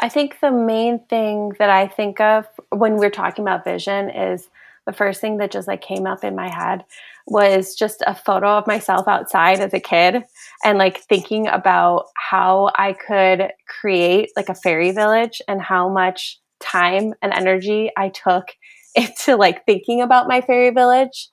I 0.00 0.08
think 0.08 0.40
the 0.40 0.50
main 0.50 0.98
thing 1.06 1.52
that 1.58 1.70
I 1.70 1.86
think 1.86 2.20
of 2.20 2.46
when 2.70 2.96
we're 2.96 3.08
talking 3.10 3.44
about 3.44 3.64
vision 3.64 4.10
is 4.10 4.50
the 4.84 4.92
first 4.92 5.20
thing 5.20 5.36
that 5.38 5.52
just 5.52 5.68
like 5.68 5.80
came 5.80 6.06
up 6.06 6.24
in 6.24 6.34
my 6.34 6.48
head 6.48 6.84
was 7.28 7.76
just 7.76 8.02
a 8.04 8.16
photo 8.16 8.58
of 8.58 8.66
myself 8.66 9.06
outside 9.06 9.60
as 9.60 9.72
a 9.72 9.80
kid 9.80 10.24
and 10.64 10.76
like 10.76 11.02
thinking 11.02 11.46
about 11.46 12.06
how 12.16 12.72
I 12.74 12.94
could 12.94 13.52
create 13.68 14.30
like 14.34 14.48
a 14.48 14.56
fairy 14.56 14.90
village 14.90 15.40
and 15.46 15.62
how 15.62 15.88
much 15.88 16.40
time 16.58 17.14
and 17.22 17.32
energy 17.32 17.92
I 17.96 18.08
took 18.08 18.48
into 18.96 19.36
like 19.36 19.64
thinking 19.64 20.02
about 20.02 20.26
my 20.26 20.40
fairy 20.40 20.70
village 20.70 21.28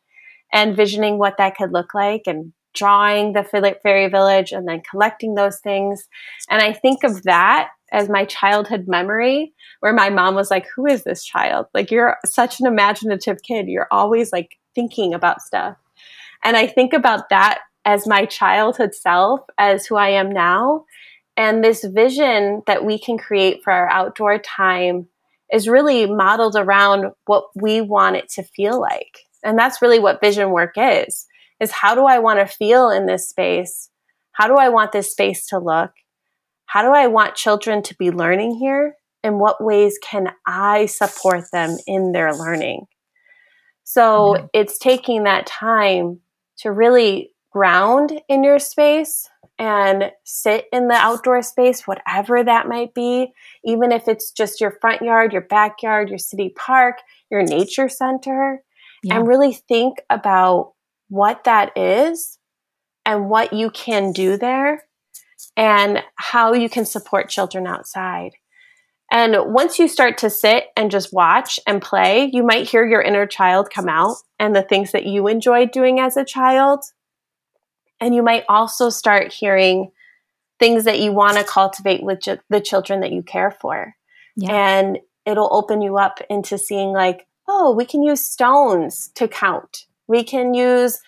and 0.54 0.76
visioning 0.76 1.18
what 1.18 1.38
that 1.38 1.56
could 1.56 1.72
look 1.72 1.94
like 1.94 2.24
and 2.26 2.54
drawing 2.74 3.34
the 3.34 3.44
Philip 3.44 3.82
fairy 3.82 4.08
village 4.08 4.52
and 4.52 4.68
then 4.68 4.82
collecting 4.90 5.36
those 5.36 5.60
things. 5.60 6.08
And 6.50 6.62
I 6.62 6.74
think 6.74 7.04
of 7.04 7.24
that 7.24 7.70
as 7.92 8.10
my 8.10 8.26
childhood 8.26 8.86
memory 8.88 9.54
where 9.80 9.94
my 9.94 10.10
mom 10.10 10.36
was 10.36 10.52
like, 10.52 10.68
Who 10.76 10.86
is 10.86 11.04
this 11.04 11.24
child? 11.24 11.68
Like, 11.74 11.92
you're 11.92 12.18
such 12.26 12.60
an 12.60 12.68
imaginative 12.68 13.42
kid. 13.42 13.68
You're 13.68 13.88
always 13.92 14.32
like 14.32 14.58
thinking 14.76 15.14
about 15.14 15.42
stuff. 15.42 15.78
And 16.44 16.56
I 16.56 16.68
think 16.68 16.94
about 16.94 17.30
that 17.30 17.60
as 17.86 18.08
my 18.08 18.26
childhood 18.26 18.94
self, 18.94 19.42
as 19.58 19.86
who 19.86 19.96
I 19.96 20.10
am 20.10 20.32
now. 20.32 20.86
And 21.36 21.64
this 21.64 21.84
vision 21.84 22.64
that 22.68 22.86
we 22.86 23.00
can 23.00 23.18
create 23.18 23.64
for 23.64 23.72
our 23.72 23.90
outdoor 23.90 24.40
time 24.40 25.08
is 25.52 25.68
really 25.68 26.06
modeled 26.06 26.56
around 26.56 27.12
what 27.26 27.46
we 27.56 27.82
want 27.82 28.18
it 28.18 28.30
to 28.30 28.44
feel 28.44 28.80
like. 28.80 29.20
And 29.44 29.58
that's 29.58 29.82
really 29.82 30.00
what 30.00 30.22
vision 30.22 30.52
work 30.52 30.74
is 30.76 31.28
is 31.60 31.72
how 31.72 31.96
do 31.96 32.06
I 32.06 32.20
want 32.20 32.40
to 32.40 32.46
feel 32.46 32.90
in 32.90 33.06
this 33.06 33.30
space? 33.30 33.90
How 34.32 34.48
do 34.48 34.56
I 34.56 34.70
want 34.70 34.92
this 34.92 35.12
space 35.12 35.46
to 35.48 35.60
look? 35.60 35.92
How 36.66 36.82
do 36.82 36.90
I 36.90 37.08
want 37.08 37.36
children 37.36 37.82
to 37.84 37.96
be 37.96 38.12
learning 38.12 38.56
here? 38.56 38.96
In 39.24 39.40
what 39.40 39.62
ways 39.62 39.98
can 40.02 40.32
I 40.48 40.86
support 40.86 41.52
them 41.52 41.78
in 41.86 42.14
their 42.14 42.34
learning? 42.34 42.86
So 43.84 44.36
mm-hmm. 44.36 44.46
it's 44.54 44.78
taking 44.78 45.24
that 45.24 45.46
time 45.46 46.22
to 46.60 46.72
really 46.72 47.32
ground 47.52 48.22
in 48.30 48.44
your 48.44 48.60
space 48.60 49.28
and 49.58 50.12
sit 50.24 50.66
in 50.72 50.88
the 50.88 50.94
outdoor 50.94 51.42
space, 51.42 51.86
whatever 51.86 52.44
that 52.44 52.68
might 52.68 52.94
be, 52.94 53.34
even 53.66 53.92
if 53.92 54.08
it's 54.08 54.32
just 54.32 54.62
your 54.62 54.78
front 54.80 55.02
yard, 55.02 55.34
your 55.34 55.42
backyard, 55.42 56.08
your 56.08 56.18
city 56.18 56.54
park, 56.56 57.00
your 57.30 57.42
nature 57.42 57.90
center, 57.90 58.62
yeah. 59.04 59.18
and 59.18 59.28
really 59.28 59.54
think 59.54 60.02
about 60.10 60.74
what 61.10 61.44
that 61.46 61.78
is 61.78 62.38
and 63.06 63.30
what 63.30 63.54
you 63.54 63.70
can 63.70 64.12
do 64.12 64.38
there 64.38 64.84
and 65.58 66.04
how 66.16 66.54
you 66.54 66.70
can 66.70 66.86
support 66.86 67.30
children 67.30 67.66
outside. 67.68 68.32
And 69.12 69.36
once 69.52 69.80
you 69.80 69.88
start 69.88 70.20
to 70.20 70.30
sit 70.30 70.66
and 70.78 70.92
just 70.92 71.12
watch 71.12 71.60
and 71.66 71.82
play, 71.82 72.30
you 72.32 72.44
might 72.44 72.70
hear 72.70 72.86
your 72.86 73.02
inner 73.02 73.26
child 73.26 73.70
come 73.74 73.90
out 73.90 74.18
and 74.38 74.56
the 74.56 74.62
things 74.62 74.92
that 74.92 75.06
you 75.06 75.28
enjoyed 75.28 75.72
doing 75.72 76.00
as 76.00 76.16
a 76.16 76.24
child. 76.24 76.84
And 78.00 78.14
you 78.14 78.22
might 78.22 78.44
also 78.48 78.90
start 78.90 79.34
hearing 79.34 79.92
things 80.60 80.84
that 80.84 81.00
you 81.00 81.12
want 81.12 81.38
to 81.38 81.44
cultivate 81.44 82.04
with 82.04 82.22
ju- 82.22 82.38
the 82.50 82.62
children 82.62 83.00
that 83.00 83.12
you 83.12 83.24
care 83.24 83.52
for. 83.52 83.96
Yeah. 84.36 84.52
And 84.52 85.00
it'll 85.26 85.52
open 85.52 85.82
you 85.82 85.98
up 85.98 86.20
into 86.30 86.58
seeing, 86.58 86.90
like, 86.90 87.26
oh, 87.50 87.72
we 87.72 87.84
can 87.84 88.04
use 88.04 88.24
stones 88.24 89.10
to 89.16 89.28
count. 89.28 89.88
We 90.08 90.24
can 90.24 90.54
use 90.54 91.00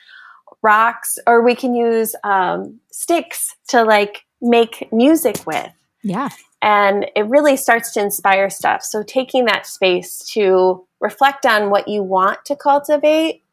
rocks 0.64 1.18
or 1.28 1.44
we 1.44 1.56
can 1.56 1.76
use 1.76 2.16
um, 2.24 2.80
sticks 2.92 3.56
to 3.70 3.84
like 3.84 4.26
make 4.42 4.92
music 4.92 5.46
with. 5.46 5.72
Yeah. 6.04 6.30
And 6.62 7.06
it 7.16 7.28
really 7.28 7.58
starts 7.58 7.94
to 7.94 8.02
inspire 8.02 8.50
stuff. 8.50 8.84
So 8.84 9.04
taking 9.04 9.46
that 9.46 9.66
space 9.66 10.20
to 10.34 10.86
reflect 11.00 11.46
on 11.46 11.70
what 11.70 11.88
you 11.88 12.04
want 12.04 12.44
to 12.46 12.56
cultivate 12.56 13.44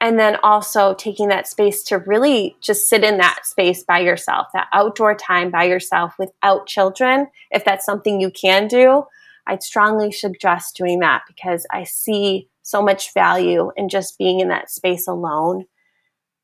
and 0.00 0.18
then 0.18 0.36
also 0.42 0.94
taking 0.94 1.28
that 1.28 1.48
space 1.48 1.82
to 1.84 1.98
really 1.98 2.56
just 2.60 2.88
sit 2.88 3.04
in 3.04 3.18
that 3.18 3.46
space 3.46 3.84
by 3.84 4.00
yourself, 4.00 4.48
that 4.52 4.68
outdoor 4.72 5.14
time 5.14 5.50
by 5.50 5.64
yourself 5.64 6.14
without 6.18 6.66
children. 6.66 7.28
If 7.50 7.64
that's 7.64 7.86
something 7.86 8.20
you 8.20 8.30
can 8.30 8.68
do, 8.68 9.06
I'd 9.46 9.62
strongly 9.62 10.10
suggest 10.12 10.76
doing 10.76 11.00
that 11.00 11.22
because 11.26 11.66
I 11.70 11.84
see 11.84 12.48
so 12.62 12.82
much 12.82 13.12
value 13.12 13.70
in 13.76 13.88
just 13.88 14.18
being 14.18 14.40
in 14.40 14.48
that 14.48 14.70
space 14.70 15.06
alone 15.06 15.66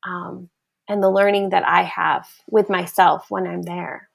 um, 0.05 0.49
and 0.87 1.01
the 1.01 1.09
learning 1.09 1.49
that 1.49 1.67
I 1.67 1.83
have 1.83 2.27
with 2.49 2.69
myself 2.69 3.25
when 3.29 3.47
I'm 3.47 3.63
there. 3.63 4.09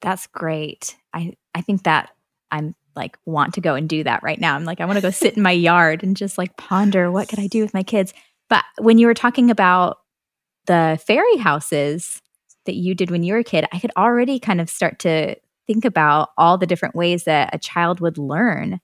That's 0.00 0.26
great. 0.26 0.96
I, 1.12 1.34
I 1.54 1.60
think 1.60 1.84
that 1.84 2.10
I'm 2.50 2.74
like 2.96 3.16
want 3.24 3.54
to 3.54 3.60
go 3.60 3.74
and 3.74 3.88
do 3.88 4.02
that 4.04 4.22
right 4.22 4.40
now. 4.40 4.56
I'm 4.56 4.64
like, 4.64 4.80
I 4.80 4.84
want 4.84 4.96
to 4.96 5.02
go 5.02 5.10
sit 5.10 5.36
in 5.36 5.42
my 5.42 5.52
yard 5.52 6.02
and 6.02 6.16
just 6.16 6.38
like 6.38 6.56
ponder 6.56 7.10
what 7.10 7.28
could 7.28 7.38
I 7.38 7.46
do 7.46 7.62
with 7.62 7.74
my 7.74 7.82
kids. 7.82 8.12
But 8.48 8.64
when 8.78 8.98
you 8.98 9.06
were 9.06 9.14
talking 9.14 9.50
about 9.50 9.98
the 10.66 11.00
fairy 11.06 11.36
houses 11.36 12.20
that 12.66 12.74
you 12.74 12.94
did 12.94 13.10
when 13.10 13.22
you 13.22 13.34
were 13.34 13.40
a 13.40 13.44
kid, 13.44 13.66
I 13.72 13.78
could 13.78 13.92
already 13.96 14.38
kind 14.38 14.60
of 14.60 14.68
start 14.68 14.98
to 15.00 15.36
think 15.70 15.84
about 15.84 16.30
all 16.36 16.58
the 16.58 16.66
different 16.66 16.96
ways 16.96 17.24
that 17.24 17.54
a 17.54 17.58
child 17.58 18.00
would 18.00 18.18
learn 18.18 18.80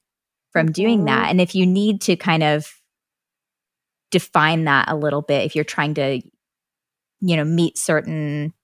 from 0.53 0.71
doing 0.71 0.99
mm-hmm. 0.99 1.07
that. 1.07 1.31
And 1.31 1.41
if 1.41 1.53
you 1.53 1.67
need 1.67 2.01
to 2.03 2.15
kind 2.15 2.45
of 2.45 2.73
define 4.13 4.65
that 4.65 4.89
a 4.89 4.95
little 4.95 5.23
bit, 5.23 5.45
if 5.45 5.57
you're 5.57 5.65
trying 5.65 5.95
to, 5.95 6.21
you 7.21 7.37
know, 7.37 7.45
meet 7.45 7.77
certain 7.77 8.55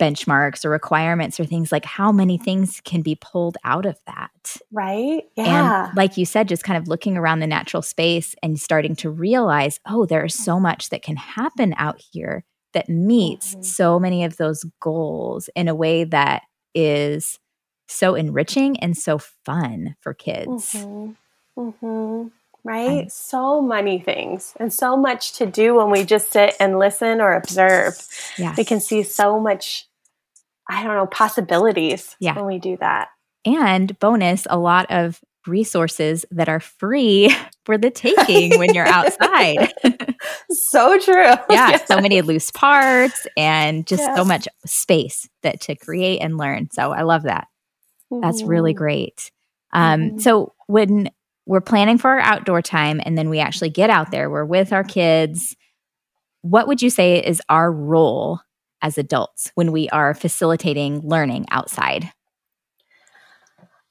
benchmarks 0.00 0.64
or 0.64 0.70
requirements 0.70 1.40
or 1.40 1.44
things 1.44 1.72
like 1.72 1.84
how 1.84 2.12
many 2.12 2.38
things 2.38 2.80
can 2.84 3.02
be 3.02 3.16
pulled 3.20 3.56
out 3.64 3.84
of 3.84 3.98
that. 4.06 4.56
Right. 4.70 5.24
Yeah. 5.36 5.88
And 5.88 5.96
like 5.96 6.16
you 6.16 6.24
said, 6.24 6.48
just 6.48 6.62
kind 6.62 6.78
of 6.80 6.86
looking 6.86 7.16
around 7.16 7.40
the 7.40 7.48
natural 7.48 7.82
space 7.82 8.36
and 8.44 8.60
starting 8.60 8.94
to 8.96 9.10
realize, 9.10 9.80
oh, 9.88 10.06
there's 10.06 10.34
so 10.34 10.60
much 10.60 10.90
that 10.90 11.02
can 11.02 11.16
happen 11.16 11.74
out 11.78 12.00
here 12.12 12.44
that 12.74 12.88
meets 12.88 13.54
mm-hmm. 13.54 13.62
so 13.62 13.98
many 13.98 14.22
of 14.22 14.36
those 14.36 14.64
goals 14.80 15.50
in 15.56 15.66
a 15.66 15.74
way 15.74 16.04
that 16.04 16.42
is 16.74 17.40
so 17.86 18.14
enriching 18.14 18.78
and 18.80 18.96
so 18.96 19.18
fun 19.18 19.96
for 20.00 20.14
kids. 20.14 20.72
Mm-hmm. 20.72 21.12
Mm-hmm. 21.60 22.28
Right? 22.64 23.10
So 23.12 23.62
many 23.62 24.00
things 24.00 24.54
and 24.58 24.72
so 24.72 24.96
much 24.96 25.34
to 25.34 25.46
do 25.46 25.76
when 25.76 25.90
we 25.90 26.04
just 26.04 26.32
sit 26.32 26.54
and 26.58 26.78
listen 26.78 27.20
or 27.20 27.32
observe. 27.34 27.94
Yes. 28.36 28.56
We 28.56 28.64
can 28.64 28.80
see 28.80 29.04
so 29.04 29.38
much, 29.38 29.86
I 30.68 30.82
don't 30.82 30.96
know, 30.96 31.06
possibilities 31.06 32.16
yeah. 32.18 32.34
when 32.34 32.46
we 32.46 32.58
do 32.58 32.76
that. 32.78 33.08
And 33.44 33.96
bonus, 34.00 34.48
a 34.50 34.58
lot 34.58 34.86
of 34.90 35.20
resources 35.46 36.24
that 36.30 36.48
are 36.48 36.60
free 36.60 37.34
for 37.64 37.78
the 37.78 37.90
taking 37.90 38.58
when 38.58 38.74
you're 38.74 38.86
outside. 38.86 39.72
so 40.50 40.98
true. 40.98 41.14
yeah, 41.14 41.70
yes. 41.70 41.86
so 41.86 42.00
many 42.00 42.22
loose 42.22 42.50
parts 42.50 43.26
and 43.36 43.86
just 43.86 44.02
yes. 44.02 44.16
so 44.16 44.24
much 44.24 44.48
space 44.64 45.28
that 45.42 45.60
to 45.62 45.76
create 45.76 46.18
and 46.18 46.36
learn. 46.36 46.68
So 46.72 46.92
I 46.92 47.02
love 47.02 47.22
that. 47.22 47.48
That's 48.10 48.42
really 48.42 48.72
great. 48.72 49.30
Um, 49.72 50.00
mm-hmm. 50.00 50.18
So 50.18 50.54
when 50.66 51.10
we're 51.46 51.60
planning 51.60 51.98
for 51.98 52.10
our 52.10 52.20
outdoor 52.20 52.62
time 52.62 53.00
and 53.04 53.16
then 53.16 53.28
we 53.28 53.38
actually 53.38 53.70
get 53.70 53.90
out 53.90 54.10
there, 54.10 54.30
we're 54.30 54.44
with 54.44 54.72
our 54.72 54.84
kids. 54.84 55.56
What 56.42 56.66
would 56.66 56.82
you 56.82 56.90
say 56.90 57.18
is 57.18 57.42
our 57.48 57.70
role 57.72 58.40
as 58.82 58.98
adults 58.98 59.50
when 59.54 59.72
we 59.72 59.88
are 59.90 60.14
facilitating 60.14 61.00
learning 61.00 61.46
outside? 61.50 62.12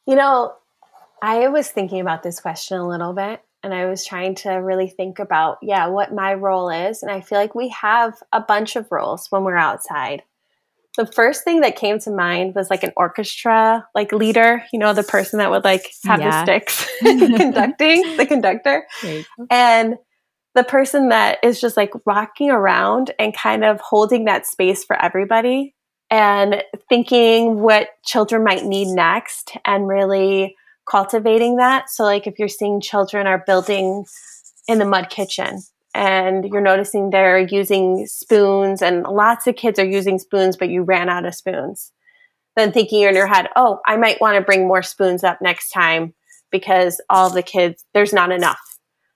You 0.05 0.15
know, 0.15 0.53
I 1.21 1.47
was 1.47 1.69
thinking 1.69 1.99
about 1.99 2.23
this 2.23 2.39
question 2.39 2.77
a 2.77 2.87
little 2.87 3.13
bit 3.13 3.41
and 3.63 3.73
I 3.73 3.87
was 3.87 4.05
trying 4.05 4.35
to 4.35 4.51
really 4.51 4.87
think 4.87 5.17
about, 5.19 5.57
yeah, 5.61 5.87
what 5.87 6.13
my 6.13 6.35
role 6.35 6.69
is. 6.69 7.01
And 7.01 7.11
I 7.11 7.21
feel 7.21 7.39
like 7.39 7.55
we 7.55 7.69
have 7.69 8.21
a 8.31 8.39
bunch 8.39 8.75
of 8.75 8.91
roles 8.91 9.27
when 9.31 9.43
we're 9.43 9.57
outside 9.57 10.23
the 10.97 11.05
first 11.05 11.43
thing 11.43 11.61
that 11.61 11.75
came 11.75 11.99
to 11.99 12.11
mind 12.11 12.55
was 12.55 12.69
like 12.69 12.83
an 12.83 12.91
orchestra 12.95 13.85
like 13.93 14.11
leader 14.11 14.63
you 14.71 14.79
know 14.79 14.93
the 14.93 15.03
person 15.03 15.39
that 15.39 15.51
would 15.51 15.63
like 15.63 15.91
have 16.03 16.19
yeah. 16.19 16.29
the 16.29 16.45
sticks 16.45 16.87
conducting 17.01 18.17
the 18.17 18.25
conductor. 18.25 18.85
And 19.49 19.95
the 20.55 20.63
person 20.63 21.09
that 21.09 21.37
is 21.43 21.59
just 21.59 21.75
like 21.77 21.91
rocking 22.05 22.49
around 22.49 23.11
and 23.19 23.35
kind 23.35 23.63
of 23.63 23.79
holding 23.81 24.25
that 24.25 24.47
space 24.47 24.85
for 24.85 24.99
everybody 24.99 25.75
and 26.09 26.63
thinking 26.87 27.59
what 27.59 27.89
children 28.05 28.43
might 28.43 28.63
need 28.63 28.87
next 28.87 29.51
and 29.65 29.87
really 29.87 30.55
cultivating 30.89 31.57
that. 31.57 31.89
So 31.89 32.03
like 32.03 32.25
if 32.25 32.39
you're 32.39 32.47
seeing 32.47 32.79
children 32.79 33.27
are 33.27 33.43
building 33.45 34.05
in 34.67 34.79
the 34.79 34.85
mud 34.85 35.09
kitchen 35.09 35.61
and 35.95 36.45
you're 36.45 36.61
noticing 36.61 37.09
they're 37.09 37.39
using 37.39 38.05
spoons 38.05 38.81
and 38.81 39.03
lots 39.03 39.47
of 39.47 39.55
kids 39.55 39.79
are 39.79 39.85
using 39.85 40.19
spoons 40.19 40.57
but 40.57 40.69
you 40.69 40.83
ran 40.83 41.09
out 41.09 41.25
of 41.25 41.33
spoons. 41.33 41.91
Then 42.55 42.71
thinking 42.71 43.01
in 43.01 43.15
your 43.15 43.27
head 43.27 43.47
oh 43.55 43.79
i 43.87 43.97
might 43.97 44.21
want 44.21 44.35
to 44.35 44.41
bring 44.43 44.67
more 44.67 44.83
spoons 44.83 45.23
up 45.23 45.41
next 45.41 45.69
time 45.69 46.13
because 46.51 47.01
all 47.09 47.29
the 47.29 47.41
kids 47.41 47.85
there's 47.93 48.13
not 48.13 48.31
enough. 48.31 48.59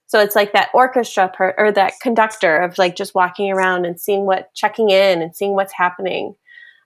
So 0.07 0.19
it's 0.19 0.36
like 0.36 0.53
that 0.53 0.69
orchestra 0.74 1.29
per, 1.29 1.53
or 1.57 1.71
that 1.74 1.93
conductor 2.01 2.57
of 2.57 2.79
like 2.79 2.95
just 2.95 3.13
walking 3.13 3.51
around 3.51 3.86
and 3.86 4.00
seeing 4.00 4.25
what 4.25 4.51
checking 4.55 4.89
in 4.89 5.21
and 5.21 5.36
seeing 5.36 5.53
what's 5.53 5.74
happening 5.74 6.33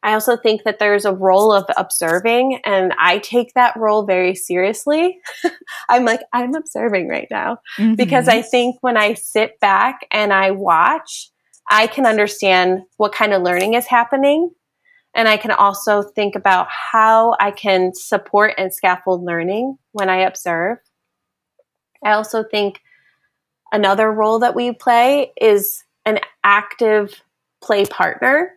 I 0.04 0.14
also 0.14 0.36
think 0.36 0.64
that 0.66 0.80
there's 0.80 1.06
a 1.06 1.14
role 1.14 1.54
of 1.54 1.64
observing, 1.78 2.60
and 2.66 2.94
I 3.00 3.20
take 3.20 3.54
that 3.54 3.76
role 3.78 4.06
very 4.06 4.36
seriously. 4.36 5.20
I'm 5.90 6.04
like, 6.04 6.20
I'm 6.34 6.54
observing 6.56 7.08
right 7.08 7.28
now 7.32 7.60
mm-hmm. 7.78 7.96
because 7.96 8.28
I 8.28 8.42
think 8.42 8.76
when 8.82 8.98
I 8.98 9.14
sit 9.14 9.60
back 9.62 10.02
and 10.12 10.34
I 10.34 10.52
watch, 10.52 11.32
I 11.72 11.88
can 11.88 12.06
understand 12.06 12.82
what 12.98 13.14
kind 13.14 13.34
of 13.34 13.44
learning 13.44 13.76
is 13.76 13.88
happening. 13.88 14.52
And 15.16 15.30
I 15.30 15.38
can 15.38 15.52
also 15.52 16.02
think 16.02 16.36
about 16.36 16.68
how 16.70 17.36
I 17.40 17.52
can 17.52 17.94
support 17.94 18.56
and 18.58 18.74
scaffold 18.74 19.24
learning 19.24 19.78
when 19.94 20.10
I 20.10 20.18
observe. 20.18 20.80
I 22.04 22.12
also 22.12 22.44
think 22.44 22.82
another 23.72 24.12
role 24.12 24.40
that 24.40 24.56
we 24.56 24.74
play 24.74 25.32
is 25.40 25.82
an 26.06 26.20
active 26.44 27.22
play 27.62 27.86
partner 27.86 28.52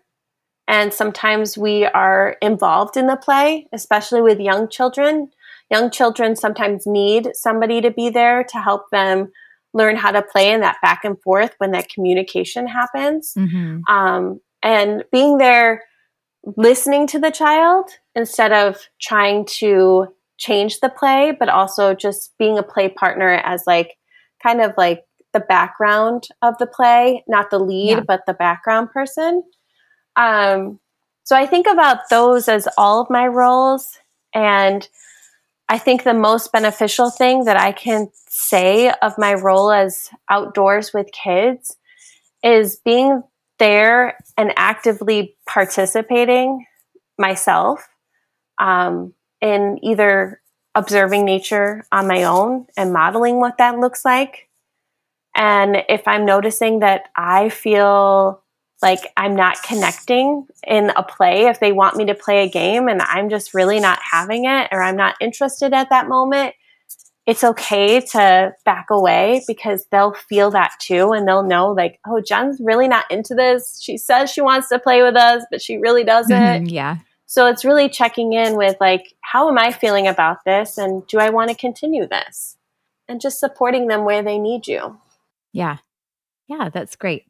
and 0.69 0.93
sometimes 0.93 1.57
we 1.57 1.85
are 1.85 2.37
involved 2.43 2.97
in 2.97 3.07
the 3.07 3.17
play, 3.17 3.67
especially 3.73 4.21
with 4.21 4.41
young 4.41 4.69
children. 4.69 5.31
Young 5.71 5.91
children 5.91 6.37
sometimes 6.37 6.87
need 6.87 7.31
somebody 7.35 7.81
to 7.81 7.91
be 7.91 8.11
there 8.11 8.45
to 8.45 8.59
help 8.59 8.91
them 8.91 9.31
learn 9.75 9.97
how 9.97 10.11
to 10.11 10.23
play 10.23 10.51
in 10.51 10.61
that 10.61 10.79
back 10.83 11.05
and 11.05 11.21
forth 11.23 11.55
when 11.59 11.73
that 11.73 11.89
communication 11.89 12.67
happens. 12.67 13.35
Mm-hmm. 13.37 13.81
Um, 13.93 14.41
and 14.63 15.05
being 15.13 15.39
there, 15.39 15.85
listening 16.57 17.07
to 17.09 17.19
the 17.19 17.31
child 17.31 17.91
instead 18.15 18.53
of 18.53 18.89
trying 19.01 19.45
to 19.45 20.09
change 20.39 20.81
the 20.81 20.89
play, 20.89 21.37
but 21.39 21.49
also 21.49 21.95
just 21.95 22.33
being 22.39 22.59
a 22.59 22.63
play 22.63 22.89
partner 22.89 23.31
as 23.45 23.65
like 23.67 23.97
kind 24.43 24.61
of 24.61 24.73
like 24.77 25.03
the 25.33 25.41
background 25.41 26.29
of 26.43 26.57
the 26.59 26.67
play, 26.67 27.23
not 27.29 27.51
the 27.51 27.59
lead, 27.59 27.99
yeah. 27.99 28.01
but 28.07 28.23
the 28.27 28.35
background 28.35 28.91
person. 28.91 29.43
Um, 30.17 30.81
so 31.25 31.37
I 31.37 31.47
think 31.47 31.67
about 31.67 32.09
those 32.09 32.49
as 32.49 32.69
all 32.79 33.01
of 33.01 33.11
my 33.11 33.27
roles. 33.27 33.99
And 34.35 34.89
I 35.69 35.79
think 35.79 36.05
the 36.05 36.15
most 36.15 36.53
beneficial 36.53 37.11
thing 37.11 37.45
that 37.45 37.57
I 37.57 37.73
can 37.73 38.09
say 38.29 38.93
of 39.03 39.19
my 39.19 39.35
role 39.35 39.73
as 39.73 40.11
outdoors 40.31 40.93
with 40.95 41.11
kids 41.13 41.77
is 42.43 42.77
being 42.77 43.23
there 43.59 44.19
and 44.37 44.53
actively 44.57 45.35
participating 45.47 46.67
myself 47.19 47.89
um, 48.59 49.15
in 49.41 49.79
either 49.83 50.41
observing 50.75 51.25
nature 51.25 51.85
on 51.91 52.07
my 52.07 52.25
own 52.25 52.67
and 52.77 52.93
modeling 52.93 53.41
what 53.41 53.59
that 53.59 53.79
looks 53.79 54.05
like. 54.05 54.49
And 55.35 55.79
if 55.89 56.07
I'm 56.07 56.25
noticing 56.25 56.81
that 56.81 57.05
I 57.17 57.49
feel 57.49 58.43
like 58.83 59.01
I'm 59.17 59.35
not 59.35 59.63
connecting 59.63 60.47
in 60.67 60.91
a 60.97 61.03
play 61.03 61.47
if 61.47 61.61
they 61.61 61.73
want 61.73 61.97
me 61.97 62.05
to 62.07 62.15
play 62.15 62.45
a 62.45 62.49
game 62.49 62.89
and 62.89 63.01
I'm 63.03 63.31
just 63.31 63.55
really 63.55 63.81
not 63.81 63.99
having 64.03 64.45
it 64.45 64.69
or 64.71 64.83
I'm 64.83 64.97
not 64.97 65.17
interested 65.21 65.73
at 65.73 65.91
that 65.91 66.09
moment, 66.09 66.55
it's 67.27 67.43
okay 67.43 68.01
to 68.01 68.53
back 68.65 68.87
away 68.91 69.43
because 69.49 69.87
they'll 69.91 70.15
feel 70.15 70.51
that 70.53 70.73
too 70.81 71.13
and 71.13 71.27
they'll 71.27 71.43
know 71.43 71.73
like, 71.73 71.99
oh, 72.07 72.21
Jen's 72.21 72.61
really 72.61 72.87
not 72.87 73.11
into 73.11 73.35
this. 73.35 73.81
She 73.83 73.97
says 73.97 74.31
she 74.31 74.43
wants 74.43 74.69
to 74.69 74.79
play 74.79 75.03
with 75.03 75.17
us, 75.17 75.45
but 75.51 75.61
she 75.61 75.79
really 75.79 76.05
doesn't. 76.05 76.37
Mm-hmm, 76.37 76.67
yeah. 76.67 76.99
So 77.27 77.47
it's 77.47 77.65
really 77.65 77.89
checking 77.89 78.35
in 78.35 78.57
with 78.57 78.77
like, 78.81 79.15
how 79.23 79.49
am 79.49 79.59
I 79.59 79.73
feeling 79.73 80.07
about 80.07 80.45
this 80.45 80.79
and 80.79 81.05
do 81.09 81.19
I 81.19 81.31
want 81.31 81.51
to 81.51 81.57
continue 81.57 82.07
this? 82.07 82.57
And 83.09 83.21
just 83.21 83.41
supporting 83.41 83.89
them 83.89 84.05
where 84.05 84.23
they 84.23 84.39
need 84.39 84.67
you. 84.69 84.99
Yeah. 85.53 85.79
Yeah, 86.47 86.69
that's 86.69 86.95
great. 86.95 87.25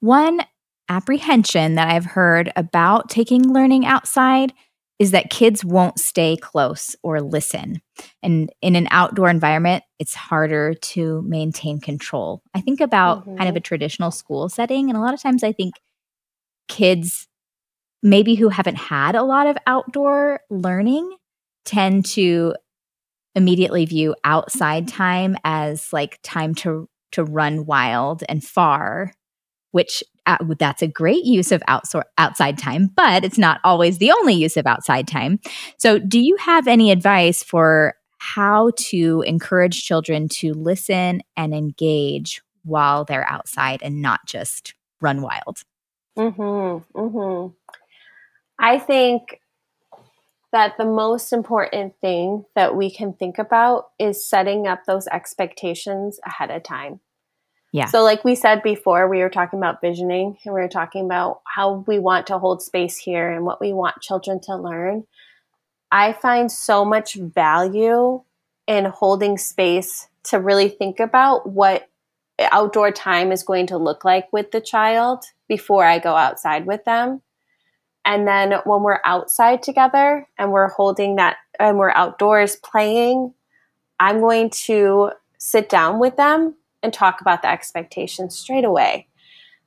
One 0.00 0.40
apprehension 0.88 1.74
that 1.74 1.88
I've 1.88 2.04
heard 2.04 2.52
about 2.56 3.10
taking 3.10 3.52
learning 3.52 3.86
outside 3.86 4.52
is 4.98 5.12
that 5.12 5.30
kids 5.30 5.64
won't 5.64 5.98
stay 5.98 6.36
close 6.36 6.96
or 7.02 7.20
listen. 7.20 7.80
And 8.22 8.50
in 8.62 8.74
an 8.74 8.88
outdoor 8.90 9.28
environment, 9.28 9.84
it's 9.98 10.14
harder 10.14 10.74
to 10.74 11.22
maintain 11.22 11.80
control. 11.80 12.42
I 12.52 12.60
think 12.60 12.80
about 12.80 13.20
mm-hmm. 13.20 13.36
kind 13.36 13.48
of 13.48 13.56
a 13.56 13.60
traditional 13.60 14.10
school 14.10 14.48
setting, 14.48 14.88
and 14.88 14.96
a 14.96 15.00
lot 15.00 15.14
of 15.14 15.22
times 15.22 15.44
I 15.44 15.52
think 15.52 15.74
kids, 16.68 17.28
maybe 18.02 18.34
who 18.34 18.48
haven't 18.48 18.76
had 18.76 19.14
a 19.14 19.22
lot 19.22 19.46
of 19.46 19.56
outdoor 19.66 20.40
learning, 20.50 21.16
tend 21.64 22.04
to 22.06 22.54
immediately 23.34 23.84
view 23.84 24.16
outside 24.24 24.88
time 24.88 25.36
as 25.44 25.92
like 25.92 26.18
time 26.22 26.54
to 26.56 26.88
to 27.12 27.24
run 27.24 27.64
wild 27.66 28.22
and 28.28 28.44
far 28.44 29.12
which 29.72 30.02
uh, 30.26 30.36
that's 30.58 30.82
a 30.82 30.88
great 30.88 31.24
use 31.24 31.52
of 31.52 31.62
outsor- 31.68 32.04
outside 32.18 32.58
time, 32.58 32.90
but 32.96 33.24
it's 33.24 33.38
not 33.38 33.60
always 33.64 33.98
the 33.98 34.12
only 34.12 34.34
use 34.34 34.56
of 34.56 34.66
outside 34.66 35.08
time. 35.08 35.40
So, 35.78 35.98
do 35.98 36.20
you 36.20 36.36
have 36.36 36.68
any 36.68 36.90
advice 36.90 37.42
for 37.42 37.94
how 38.18 38.72
to 38.76 39.22
encourage 39.26 39.84
children 39.84 40.28
to 40.28 40.52
listen 40.52 41.22
and 41.36 41.54
engage 41.54 42.42
while 42.64 43.04
they're 43.04 43.28
outside 43.28 43.80
and 43.82 44.02
not 44.02 44.20
just 44.26 44.74
run 45.00 45.22
wild? 45.22 45.62
Mm-hmm, 46.18 46.98
mm-hmm. 46.98 47.54
I 48.58 48.78
think 48.78 49.40
that 50.52 50.76
the 50.78 50.84
most 50.84 51.32
important 51.32 51.94
thing 52.00 52.44
that 52.54 52.74
we 52.74 52.90
can 52.90 53.12
think 53.12 53.38
about 53.38 53.88
is 53.98 54.26
setting 54.26 54.66
up 54.66 54.84
those 54.84 55.06
expectations 55.06 56.18
ahead 56.24 56.50
of 56.50 56.62
time. 56.62 57.00
Yeah. 57.72 57.86
So, 57.86 58.02
like 58.02 58.24
we 58.24 58.34
said 58.34 58.62
before, 58.62 59.08
we 59.08 59.18
were 59.18 59.28
talking 59.28 59.58
about 59.58 59.80
visioning 59.80 60.38
and 60.44 60.54
we 60.54 60.60
were 60.60 60.68
talking 60.68 61.04
about 61.04 61.42
how 61.44 61.84
we 61.86 61.98
want 61.98 62.26
to 62.28 62.38
hold 62.38 62.62
space 62.62 62.96
here 62.96 63.30
and 63.30 63.44
what 63.44 63.60
we 63.60 63.72
want 63.72 64.00
children 64.00 64.40
to 64.44 64.56
learn. 64.56 65.04
I 65.90 66.12
find 66.14 66.50
so 66.50 66.84
much 66.84 67.14
value 67.14 68.22
in 68.66 68.86
holding 68.86 69.38
space 69.38 70.08
to 70.24 70.38
really 70.38 70.68
think 70.68 71.00
about 71.00 71.48
what 71.48 71.88
outdoor 72.40 72.90
time 72.90 73.32
is 73.32 73.42
going 73.42 73.66
to 73.66 73.78
look 73.78 74.04
like 74.04 74.32
with 74.32 74.50
the 74.50 74.60
child 74.60 75.24
before 75.48 75.84
I 75.84 75.98
go 75.98 76.14
outside 76.14 76.66
with 76.66 76.84
them. 76.84 77.22
And 78.04 78.26
then 78.26 78.54
when 78.64 78.82
we're 78.82 79.00
outside 79.04 79.62
together 79.62 80.26
and 80.38 80.52
we're 80.52 80.68
holding 80.68 81.16
that 81.16 81.36
and 81.58 81.78
we're 81.78 81.90
outdoors 81.90 82.56
playing, 82.56 83.34
I'm 84.00 84.20
going 84.20 84.50
to 84.66 85.10
sit 85.38 85.68
down 85.68 85.98
with 85.98 86.16
them 86.16 86.54
and 86.82 86.92
talk 86.92 87.20
about 87.20 87.42
the 87.42 87.50
expectations 87.50 88.36
straight 88.36 88.64
away. 88.64 89.08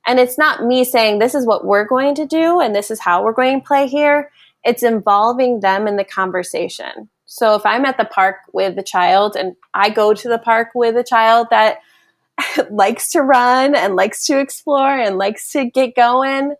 And 0.06 0.18
it's 0.18 0.38
not 0.38 0.64
me 0.64 0.84
saying 0.84 1.18
this 1.18 1.34
is 1.34 1.46
what 1.46 1.64
we're 1.64 1.86
going 1.86 2.14
to 2.16 2.26
do 2.26 2.60
and 2.60 2.74
this 2.74 2.90
is 2.90 3.00
how 3.00 3.22
we're 3.22 3.32
going 3.32 3.60
to 3.60 3.66
play 3.66 3.86
here. 3.86 4.30
It's 4.64 4.82
involving 4.82 5.60
them 5.60 5.86
in 5.86 5.96
the 5.96 6.04
conversation. 6.04 7.08
So 7.26 7.54
if 7.54 7.64
I'm 7.64 7.84
at 7.84 7.98
the 7.98 8.04
park 8.04 8.36
with 8.52 8.76
a 8.78 8.82
child 8.82 9.36
and 9.36 9.54
I 9.74 9.90
go 9.90 10.12
to 10.12 10.28
the 10.28 10.38
park 10.38 10.68
with 10.74 10.96
a 10.96 11.04
child 11.04 11.48
that 11.50 11.78
likes 12.70 13.10
to 13.12 13.22
run 13.22 13.74
and 13.74 13.96
likes 13.96 14.26
to 14.26 14.38
explore 14.38 14.98
and 14.98 15.18
likes 15.18 15.50
to 15.52 15.64
get 15.70 15.94
going, 15.94 16.54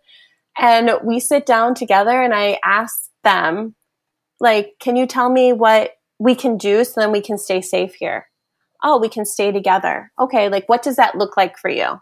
and 0.57 0.91
we 1.03 1.19
sit 1.19 1.45
down 1.45 1.75
together 1.75 2.21
and 2.21 2.33
I 2.33 2.59
ask 2.63 3.09
them, 3.23 3.75
like, 4.39 4.73
can 4.79 4.95
you 4.95 5.07
tell 5.07 5.29
me 5.29 5.53
what 5.53 5.91
we 6.19 6.35
can 6.35 6.57
do 6.57 6.83
so 6.83 7.01
then 7.01 7.11
we 7.11 7.21
can 7.21 7.37
stay 7.37 7.61
safe 7.61 7.95
here? 7.95 8.27
Oh, 8.83 8.99
we 8.99 9.09
can 9.09 9.25
stay 9.25 9.51
together. 9.51 10.11
Okay, 10.19 10.49
like 10.49 10.67
what 10.67 10.83
does 10.83 10.97
that 10.97 11.15
look 11.15 11.37
like 11.37 11.57
for 11.57 11.69
you? 11.69 12.01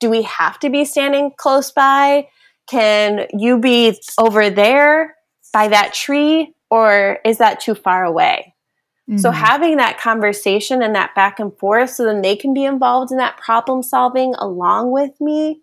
Do 0.00 0.10
we 0.10 0.22
have 0.22 0.58
to 0.60 0.70
be 0.70 0.84
standing 0.84 1.30
close 1.36 1.70
by? 1.70 2.28
Can 2.68 3.26
you 3.32 3.58
be 3.58 3.98
over 4.18 4.50
there 4.50 5.14
by 5.52 5.68
that 5.68 5.94
tree 5.94 6.54
or 6.70 7.18
is 7.24 7.38
that 7.38 7.60
too 7.60 7.74
far 7.74 8.04
away? 8.04 8.54
Mm-hmm. 9.08 9.18
So 9.18 9.30
having 9.30 9.76
that 9.76 9.98
conversation 10.00 10.82
and 10.82 10.94
that 10.94 11.14
back 11.14 11.40
and 11.40 11.56
forth 11.58 11.90
so 11.90 12.04
then 12.04 12.22
they 12.22 12.36
can 12.36 12.54
be 12.54 12.64
involved 12.64 13.10
in 13.10 13.18
that 13.18 13.38
problem 13.38 13.82
solving 13.82 14.34
along 14.34 14.92
with 14.92 15.12
me 15.20 15.62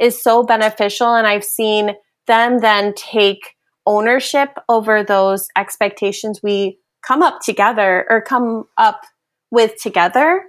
is 0.00 0.22
so 0.22 0.42
beneficial 0.42 1.14
and 1.14 1.26
I've 1.26 1.44
seen 1.44 1.94
them 2.26 2.60
then 2.60 2.94
take 2.94 3.54
ownership 3.86 4.50
over 4.68 5.02
those 5.02 5.48
expectations 5.56 6.40
we 6.42 6.78
come 7.02 7.22
up 7.22 7.40
together 7.40 8.04
or 8.10 8.20
come 8.20 8.64
up 8.76 9.02
with 9.50 9.80
together 9.80 10.44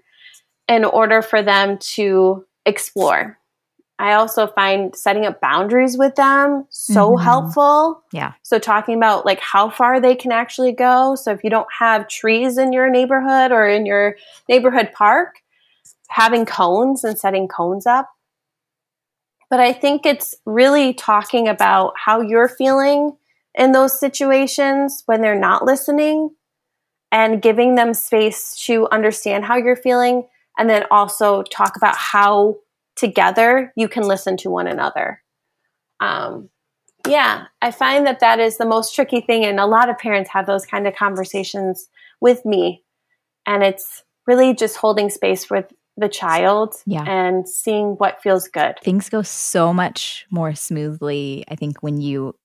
in 0.68 0.86
order 0.86 1.22
for 1.22 1.42
them 1.42 1.78
to 1.96 2.46
explore. 2.66 3.38
I 3.98 4.14
also 4.14 4.48
find 4.48 4.96
setting 4.96 5.26
up 5.26 5.42
boundaries 5.42 5.98
with 5.98 6.16
them 6.16 6.66
so 6.70 7.12
mm-hmm. 7.12 7.24
helpful. 7.24 8.02
Yeah. 8.14 8.34
So 8.44 8.58
talking 8.58 8.96
about 8.96 9.26
like 9.26 9.42
how 9.42 9.70
far 9.70 10.00
they 10.00 10.16
can 10.16 10.32
actually 10.32 10.72
go. 10.72 11.16
So 11.16 11.32
if 11.32 11.44
you 11.44 11.50
don't 11.50 11.68
have 11.80 12.08
trees 12.08 12.58
in 12.58 12.72
your 12.72 12.90
neighborhood 12.90 13.52
or 13.52 13.68
in 13.68 13.86
your 13.86 14.16
neighborhood 14.48 14.92
park, 14.94 15.36
having 16.08 16.46
cones 16.46 17.04
and 17.04 17.20
setting 17.20 17.50
cones 17.50 17.86
up. 17.86 18.10
But 19.50 19.60
I 19.60 19.74
think 19.74 20.06
it's 20.06 20.34
really 20.46 20.94
talking 20.94 21.50
about 21.50 21.94
how 21.98 22.22
you're 22.22 22.48
feeling 22.48 23.18
in 23.54 23.74
those 23.74 24.00
situations 24.00 25.04
when 25.08 25.22
they're 25.22 25.38
not 25.38 25.66
listening 25.66 26.30
and 27.12 27.42
giving 27.42 27.76
them 27.76 27.94
space 27.94 28.56
to 28.66 28.88
understand 28.92 29.46
how 29.46 29.58
you're 29.58 29.76
feeling 29.76 30.28
and 30.58 30.70
then 30.70 30.84
also 30.92 31.44
talk 31.44 31.76
about 31.76 31.96
how 31.96 32.56
together 32.96 33.72
you 33.76 33.88
can 33.88 34.04
listen 34.04 34.38
to 34.38 34.50
one 34.50 34.68
another. 34.68 35.22
Um, 36.00 36.50
yeah 37.08 37.46
i 37.62 37.72
find 37.72 38.06
that 38.06 38.20
that 38.20 38.40
is 38.40 38.58
the 38.58 38.66
most 38.66 38.94
tricky 38.94 39.22
thing 39.22 39.46
and 39.46 39.58
a 39.58 39.66
lot 39.66 39.90
of 39.90 39.98
parents 39.98 40.30
have 40.30 40.46
those 40.46 40.66
kind 40.66 40.86
of 40.86 40.96
conversations 40.96 41.88
with 42.22 42.46
me. 42.46 42.84
And 43.46 43.64
it's 43.64 44.04
really 44.28 44.54
just 44.54 44.78
holding 44.78 45.10
space 45.10 45.50
with 45.50 45.72
the 45.98 46.10
child 46.10 46.76
yeah. 46.86 47.04
and 47.04 47.48
seeing 47.48 47.92
what 47.94 48.22
feels 48.22 48.48
good. 48.48 48.76
Things 48.84 49.10
go 49.10 49.22
so 49.22 49.74
much 49.74 50.26
more 50.30 50.54
smoothly 50.56 51.44
i 51.50 51.56
think 51.56 51.82
when 51.82 52.00
you 52.00 52.36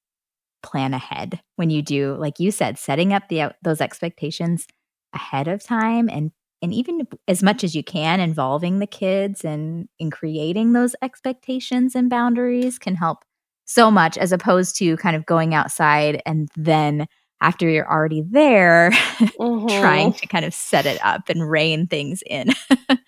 plan 0.65 0.95
ahead 0.95 1.41
when 1.57 1.71
you 1.71 1.83
do 1.83 2.17
like 2.17 2.41
you 2.41 2.51
said 2.51 2.79
setting 2.79 3.13
up 3.13 3.29
the 3.29 3.55
those 3.63 3.81
expectations 3.81 4.67
ahead 5.15 5.47
of 5.47 5.63
time 5.63 6.09
and 6.09 6.33
and 6.63 6.73
even 6.73 7.07
as 7.29 7.43
much 7.43 7.63
as 7.63 7.77
you 7.77 7.85
can 7.85 8.21
involving 8.21 8.79
the 8.79 8.87
kids 8.87 9.45
and 9.45 9.87
in 9.99 10.11
creating 10.11 10.73
those 10.73 10.97
expectations 11.03 11.95
and 11.95 12.09
boundaries 12.09 12.79
can 12.79 12.95
help 12.95 13.19
so 13.67 13.91
much 13.91 14.17
as 14.17 14.33
opposed 14.33 14.77
to 14.79 14.97
kind 14.97 15.15
of 15.15 15.27
going 15.27 15.55
outside 15.55 16.23
and 16.25 16.49
then 16.57 17.07
after 17.41 17.69
you're 17.69 17.91
already 17.91 18.23
there 18.31 18.91
mm-hmm. 19.39 19.81
trying 19.81 20.13
to 20.15 20.27
kind 20.27 20.47
of 20.47 20.55
set 20.55 20.87
it 20.87 20.99
up 21.05 21.29
and 21.29 21.49
rein 21.49 21.87
things 21.87 22.23
in 22.27 22.49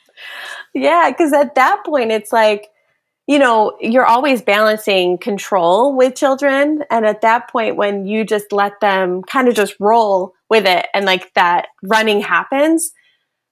yeah 0.74 1.10
because 1.10 1.32
at 1.32 1.54
that 1.54 1.82
point 1.84 2.12
it's 2.12 2.32
like 2.32 2.68
you 3.26 3.38
know, 3.38 3.76
you're 3.80 4.06
always 4.06 4.40
balancing 4.40 5.18
control 5.18 5.96
with 5.96 6.14
children. 6.14 6.84
And 6.90 7.04
at 7.04 7.22
that 7.22 7.50
point, 7.50 7.76
when 7.76 8.06
you 8.06 8.24
just 8.24 8.52
let 8.52 8.80
them 8.80 9.22
kind 9.22 9.48
of 9.48 9.54
just 9.54 9.74
roll 9.80 10.32
with 10.48 10.66
it 10.66 10.86
and 10.94 11.04
like 11.04 11.34
that 11.34 11.66
running 11.82 12.20
happens, 12.20 12.92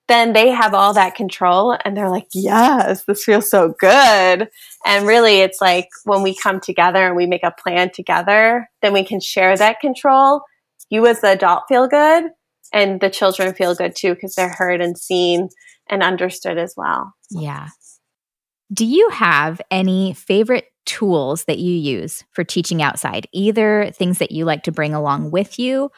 then 0.06 0.32
they 0.32 0.50
have 0.50 0.74
all 0.74 0.92
that 0.94 1.14
control 1.14 1.76
and 1.84 1.96
they're 1.96 2.10
like, 2.10 2.28
yes, 2.34 3.04
this 3.04 3.24
feels 3.24 3.50
so 3.50 3.74
good. 3.78 4.48
And 4.84 5.06
really, 5.06 5.40
it's 5.40 5.60
like 5.60 5.88
when 6.04 6.22
we 6.22 6.36
come 6.36 6.60
together 6.60 7.06
and 7.06 7.16
we 7.16 7.26
make 7.26 7.42
a 7.42 7.50
plan 7.50 7.90
together, 7.90 8.68
then 8.82 8.92
we 8.92 9.04
can 9.04 9.18
share 9.18 9.56
that 9.56 9.80
control. 9.80 10.42
You, 10.90 11.06
as 11.06 11.20
the 11.22 11.32
adult, 11.32 11.64
feel 11.68 11.88
good, 11.88 12.24
and 12.72 13.00
the 13.00 13.10
children 13.10 13.54
feel 13.54 13.74
good 13.74 13.96
too 13.96 14.14
because 14.14 14.34
they're 14.34 14.50
heard 14.50 14.82
and 14.82 14.96
seen 14.96 15.48
and 15.88 16.02
understood 16.02 16.58
as 16.58 16.74
well. 16.76 17.14
Yeah. 17.30 17.68
Do 18.74 18.84
you 18.84 19.08
have 19.10 19.60
any 19.70 20.14
favorite 20.14 20.72
tools 20.84 21.44
that 21.44 21.58
you 21.58 21.74
use 21.74 22.24
for 22.32 22.42
teaching 22.42 22.82
outside? 22.82 23.28
Either 23.32 23.92
things 23.92 24.18
that 24.18 24.32
you 24.32 24.44
like 24.44 24.64
to 24.64 24.72
bring 24.72 24.94
along 24.94 25.30
with 25.30 25.60
you 25.60 25.92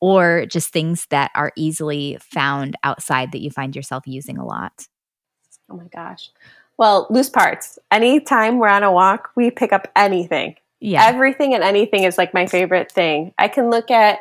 or 0.00 0.44
just 0.46 0.72
things 0.72 1.06
that 1.10 1.30
are 1.36 1.52
easily 1.56 2.18
found 2.20 2.74
outside 2.82 3.30
that 3.30 3.40
you 3.40 3.50
find 3.50 3.76
yourself 3.76 4.04
using 4.06 4.38
a 4.38 4.44
lot? 4.44 4.88
Oh 5.70 5.76
my 5.76 5.86
gosh. 5.94 6.30
Well, 6.78 7.06
loose 7.10 7.30
parts. 7.30 7.78
Anytime 7.92 8.58
we're 8.58 8.68
on 8.68 8.82
a 8.82 8.92
walk, 8.92 9.30
we 9.36 9.52
pick 9.52 9.72
up 9.72 9.88
anything. 9.94 10.56
Yeah. 10.80 11.06
Everything 11.06 11.54
and 11.54 11.62
anything 11.62 12.02
is 12.02 12.18
like 12.18 12.34
my 12.34 12.46
favorite 12.46 12.90
thing. 12.90 13.34
I 13.38 13.46
can 13.48 13.70
look 13.70 13.90
at 13.90 14.18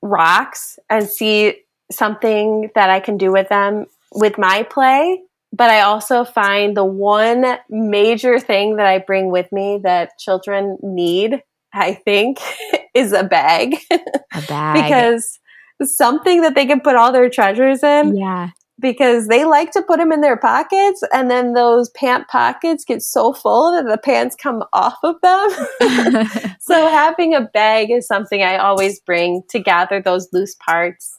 rocks 0.00 0.78
and 0.88 1.08
see 1.08 1.62
something 1.90 2.70
that 2.76 2.88
I 2.88 3.00
can 3.00 3.18
do 3.18 3.32
with 3.32 3.48
them 3.48 3.86
with 4.14 4.38
my 4.38 4.62
play 4.62 5.22
but 5.52 5.70
I 5.70 5.80
also 5.80 6.24
find 6.24 6.76
the 6.76 6.84
one 6.84 7.58
major 7.70 8.38
thing 8.38 8.76
that 8.76 8.86
I 8.86 8.98
bring 8.98 9.30
with 9.30 9.50
me 9.52 9.80
that 9.84 10.18
children 10.18 10.78
need, 10.82 11.42
I 11.72 11.94
think, 11.94 12.38
is 12.94 13.12
a 13.12 13.24
bag. 13.24 13.76
A 13.90 14.42
bag. 14.48 14.84
because 14.84 15.38
something 15.82 16.42
that 16.42 16.54
they 16.54 16.66
can 16.66 16.80
put 16.80 16.96
all 16.96 17.12
their 17.12 17.30
treasures 17.30 17.82
in. 17.82 18.16
Yeah. 18.16 18.50
Because 18.78 19.28
they 19.28 19.46
like 19.46 19.70
to 19.70 19.80
put 19.80 19.96
them 19.96 20.12
in 20.12 20.20
their 20.20 20.36
pockets, 20.36 21.02
and 21.10 21.30
then 21.30 21.54
those 21.54 21.88
pant 21.88 22.28
pockets 22.28 22.84
get 22.84 23.00
so 23.00 23.32
full 23.32 23.72
that 23.72 23.90
the 23.90 23.96
pants 23.96 24.36
come 24.36 24.62
off 24.74 24.98
of 25.02 25.16
them. 25.22 25.48
so, 26.60 26.86
having 26.90 27.34
a 27.34 27.40
bag 27.40 27.90
is 27.90 28.06
something 28.06 28.42
I 28.42 28.58
always 28.58 29.00
bring 29.00 29.44
to 29.48 29.60
gather 29.60 30.02
those 30.02 30.28
loose 30.30 30.54
parts. 30.56 31.18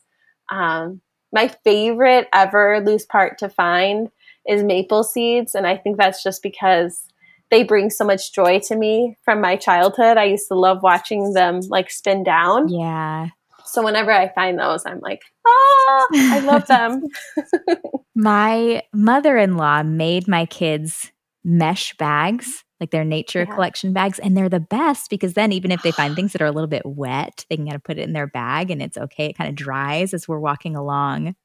Um, 0.50 1.02
my 1.34 1.48
favorite 1.64 2.28
ever 2.32 2.80
loose 2.86 3.08
part 3.08 3.40
to 3.40 3.50
find 3.50 4.12
is 4.48 4.64
maple 4.64 5.04
seeds. 5.04 5.56
And 5.56 5.68
I 5.68 5.78
think 5.78 5.98
that's 5.98 6.24
just 6.24 6.42
because 6.42 7.04
they 7.50 7.64
bring 7.64 7.90
so 7.90 8.06
much 8.06 8.34
joy 8.34 8.60
to 8.68 8.76
me 8.76 9.18
from 9.24 9.42
my 9.42 9.56
childhood. 9.56 10.18
I 10.18 10.26
used 10.26 10.48
to 10.50 10.56
love 10.56 10.84
watching 10.84 11.34
them 11.34 11.62
like 11.70 11.90
spin 11.90 12.24
down. 12.24 12.70
Yeah. 12.70 13.30
So 13.66 13.84
whenever 13.84 14.12
I 14.12 14.30
find 14.34 14.58
those, 14.58 14.86
I'm 14.86 15.00
like, 15.02 15.22
ah, 15.46 16.08
I 16.14 16.40
love 16.40 16.68
them. 16.68 17.04
my 18.16 18.82
mother 18.94 19.38
in 19.38 19.58
law 19.58 19.84
made 19.84 20.28
my 20.28 20.46
kids 20.46 21.12
mesh 21.44 21.96
bags, 21.98 22.64
like 22.80 22.92
their 22.92 23.04
nature 23.04 23.46
yeah. 23.48 23.54
collection 23.54 23.92
bags. 23.92 24.20
And 24.20 24.38
they're 24.38 24.50
the 24.50 24.60
best 24.60 25.10
because 25.10 25.34
then, 25.34 25.52
even 25.52 25.72
if 25.72 25.82
they 25.82 25.92
find 25.92 26.16
things 26.16 26.32
that 26.32 26.42
are 26.42 26.48
a 26.48 26.52
little 26.52 26.70
bit 26.70 26.86
wet, 26.86 27.46
they 27.50 27.58
can 27.58 27.66
kind 27.66 27.76
of 27.76 27.84
put 27.84 27.98
it 27.98 28.04
in 28.04 28.14
their 28.14 28.28
bag 28.28 28.72
and 28.72 28.82
it's 28.82 28.98
okay. 28.98 29.28
It 29.28 29.38
kind 29.38 29.50
of 29.50 29.56
dries 29.56 30.14
as 30.14 30.28
we're 30.28 30.40
walking 30.40 30.76
along. 30.76 31.36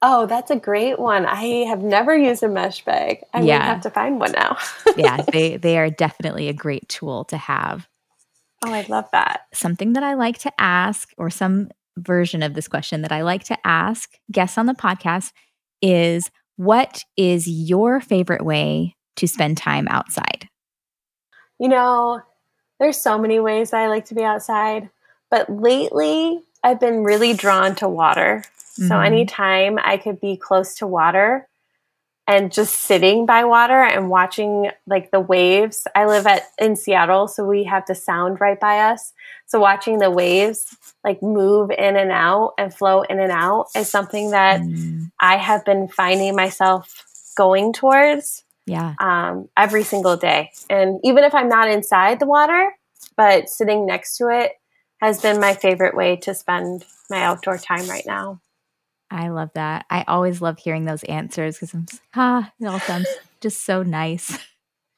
Oh, 0.00 0.26
that's 0.26 0.50
a 0.50 0.56
great 0.56 0.98
one. 0.98 1.26
I 1.26 1.64
have 1.66 1.82
never 1.82 2.16
used 2.16 2.42
a 2.42 2.48
mesh 2.48 2.84
bag. 2.84 3.24
I 3.34 3.40
yeah. 3.40 3.64
have 3.64 3.80
to 3.82 3.90
find 3.90 4.20
one 4.20 4.32
now. 4.32 4.56
yeah, 4.96 5.22
they 5.32 5.56
they 5.56 5.78
are 5.78 5.90
definitely 5.90 6.48
a 6.48 6.52
great 6.52 6.88
tool 6.88 7.24
to 7.26 7.36
have. 7.36 7.88
Oh, 8.64 8.72
I 8.72 8.86
love 8.88 9.06
that. 9.12 9.42
Something 9.52 9.94
that 9.94 10.02
I 10.02 10.14
like 10.14 10.38
to 10.38 10.52
ask, 10.60 11.10
or 11.16 11.30
some 11.30 11.70
version 11.96 12.42
of 12.42 12.54
this 12.54 12.68
question 12.68 13.02
that 13.02 13.12
I 13.12 13.22
like 13.22 13.44
to 13.44 13.58
ask 13.66 14.18
guests 14.30 14.56
on 14.56 14.66
the 14.66 14.74
podcast 14.74 15.32
is 15.82 16.30
what 16.56 17.04
is 17.16 17.48
your 17.48 18.00
favorite 18.00 18.44
way 18.44 18.96
to 19.16 19.26
spend 19.26 19.56
time 19.56 19.88
outside? 19.88 20.48
You 21.58 21.68
know, 21.68 22.20
there's 22.78 23.00
so 23.00 23.18
many 23.18 23.40
ways 23.40 23.72
I 23.72 23.88
like 23.88 24.06
to 24.06 24.14
be 24.14 24.22
outside, 24.22 24.90
but 25.30 25.50
lately 25.50 26.40
I've 26.62 26.80
been 26.80 27.04
really 27.04 27.32
drawn 27.32 27.74
to 27.76 27.88
water. 27.88 28.44
Mm-hmm. 28.78 28.88
So 28.88 29.00
anytime 29.00 29.78
I 29.82 29.96
could 29.96 30.20
be 30.20 30.36
close 30.36 30.76
to 30.76 30.86
water 30.86 31.48
and 32.28 32.52
just 32.52 32.82
sitting 32.82 33.24
by 33.24 33.44
water 33.44 33.82
and 33.82 34.10
watching 34.10 34.70
like 34.86 35.10
the 35.10 35.18
waves. 35.18 35.86
I 35.94 36.04
live 36.04 36.26
at 36.26 36.42
in 36.58 36.76
Seattle, 36.76 37.26
so 37.26 37.42
we 37.42 37.64
have 37.64 37.84
the 37.86 37.94
sound 37.94 38.38
right 38.38 38.60
by 38.60 38.80
us. 38.80 39.14
So 39.46 39.58
watching 39.58 39.98
the 39.98 40.10
waves 40.10 40.76
like 41.02 41.22
move 41.22 41.70
in 41.70 41.96
and 41.96 42.12
out 42.12 42.52
and 42.58 42.72
flow 42.72 43.00
in 43.00 43.18
and 43.18 43.32
out 43.32 43.68
is 43.74 43.88
something 43.88 44.32
that 44.32 44.60
mm. 44.60 45.10
I 45.18 45.38
have 45.38 45.64
been 45.64 45.88
finding 45.88 46.36
myself 46.36 47.06
going 47.34 47.72
towards. 47.72 48.44
Yeah. 48.66 48.94
Um, 49.00 49.48
every 49.56 49.82
single 49.82 50.18
day. 50.18 50.50
And 50.68 51.00
even 51.02 51.24
if 51.24 51.34
I'm 51.34 51.48
not 51.48 51.70
inside 51.70 52.20
the 52.20 52.26
water, 52.26 52.70
but 53.16 53.48
sitting 53.48 53.86
next 53.86 54.18
to 54.18 54.28
it 54.28 54.52
has 55.00 55.22
been 55.22 55.40
my 55.40 55.54
favorite 55.54 55.96
way 55.96 56.16
to 56.16 56.34
spend 56.34 56.84
my 57.08 57.22
outdoor 57.22 57.56
time 57.56 57.88
right 57.88 58.04
now. 58.04 58.42
I 59.10 59.28
love 59.28 59.50
that. 59.54 59.86
I 59.90 60.04
always 60.06 60.40
love 60.40 60.58
hearing 60.58 60.84
those 60.84 61.02
answers 61.04 61.56
because 61.56 61.74
I'm 61.74 61.86
ah, 62.14 62.52
it 62.60 62.66
all 62.66 62.80
sounds 62.80 63.08
just 63.40 63.64
so 63.64 63.82
nice. 63.82 64.38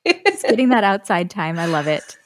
just 0.07 0.42
getting 0.42 0.70
that 0.70 0.85
outside 0.85 1.31
time. 1.31 1.59
I 1.59 1.66
love 1.66 1.87
it. 1.87 2.18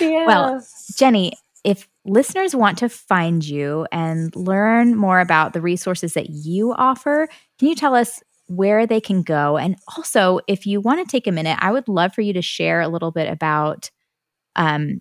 Yeah. 0.00 0.26
Well, 0.26 0.66
Jenny, 0.96 1.34
if 1.64 1.88
listeners 2.04 2.54
want 2.54 2.78
to 2.78 2.88
find 2.88 3.46
you 3.46 3.86
and 3.92 4.34
learn 4.34 4.96
more 4.96 5.20
about 5.20 5.52
the 5.52 5.60
resources 5.60 6.14
that 6.14 6.30
you 6.30 6.72
offer, 6.72 7.28
can 7.58 7.68
you 7.68 7.74
tell 7.74 7.94
us 7.94 8.22
where 8.46 8.86
they 8.86 9.00
can 9.00 9.22
go? 9.22 9.56
And 9.56 9.76
also, 9.96 10.40
if 10.48 10.66
you 10.66 10.80
want 10.80 11.06
to 11.06 11.10
take 11.10 11.26
a 11.26 11.32
minute, 11.32 11.58
I 11.60 11.70
would 11.70 11.88
love 11.88 12.14
for 12.14 12.22
you 12.22 12.32
to 12.32 12.42
share 12.42 12.80
a 12.80 12.88
little 12.88 13.10
bit 13.10 13.30
about 13.30 13.90
um, 14.56 15.00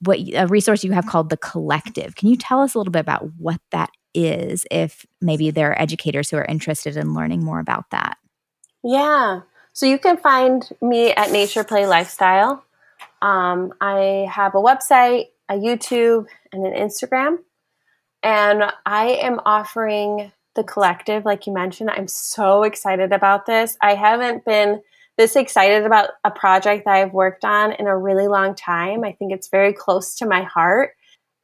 what 0.00 0.18
a 0.18 0.46
resource 0.46 0.84
you 0.84 0.92
have 0.92 1.06
called 1.06 1.30
the 1.30 1.36
Collective. 1.36 2.14
Can 2.14 2.28
you 2.28 2.36
tell 2.36 2.60
us 2.60 2.74
a 2.74 2.78
little 2.78 2.92
bit 2.92 3.00
about 3.00 3.28
what 3.38 3.60
that 3.70 3.90
is 4.16 4.66
if 4.70 5.06
maybe 5.20 5.50
there 5.50 5.70
are 5.70 5.80
educators 5.80 6.30
who 6.30 6.36
are 6.36 6.44
interested 6.44 6.96
in 6.96 7.14
learning 7.14 7.44
more 7.44 7.60
about 7.60 7.90
that? 7.90 8.18
Yeah. 8.82 9.42
So 9.72 9.86
you 9.86 9.98
can 9.98 10.16
find 10.16 10.68
me 10.80 11.12
at 11.12 11.30
Nature 11.30 11.64
Play 11.64 11.86
Lifestyle. 11.86 12.64
Um, 13.20 13.74
I 13.80 14.26
have 14.30 14.54
a 14.54 14.58
website, 14.58 15.26
a 15.48 15.54
YouTube, 15.54 16.26
and 16.52 16.64
an 16.64 16.72
Instagram. 16.72 17.38
And 18.22 18.64
I 18.84 19.18
am 19.22 19.40
offering 19.44 20.32
the 20.54 20.64
collective, 20.64 21.24
like 21.24 21.46
you 21.46 21.52
mentioned. 21.52 21.90
I'm 21.90 22.08
so 22.08 22.62
excited 22.62 23.12
about 23.12 23.46
this. 23.46 23.76
I 23.80 23.94
haven't 23.94 24.44
been 24.44 24.80
this 25.16 25.36
excited 25.36 25.84
about 25.84 26.10
a 26.24 26.30
project 26.30 26.84
that 26.84 26.94
I've 26.94 27.12
worked 27.12 27.44
on 27.44 27.72
in 27.72 27.86
a 27.86 27.96
really 27.96 28.28
long 28.28 28.54
time. 28.54 29.04
I 29.04 29.12
think 29.12 29.32
it's 29.32 29.48
very 29.48 29.72
close 29.72 30.16
to 30.16 30.26
my 30.26 30.42
heart. 30.42 30.95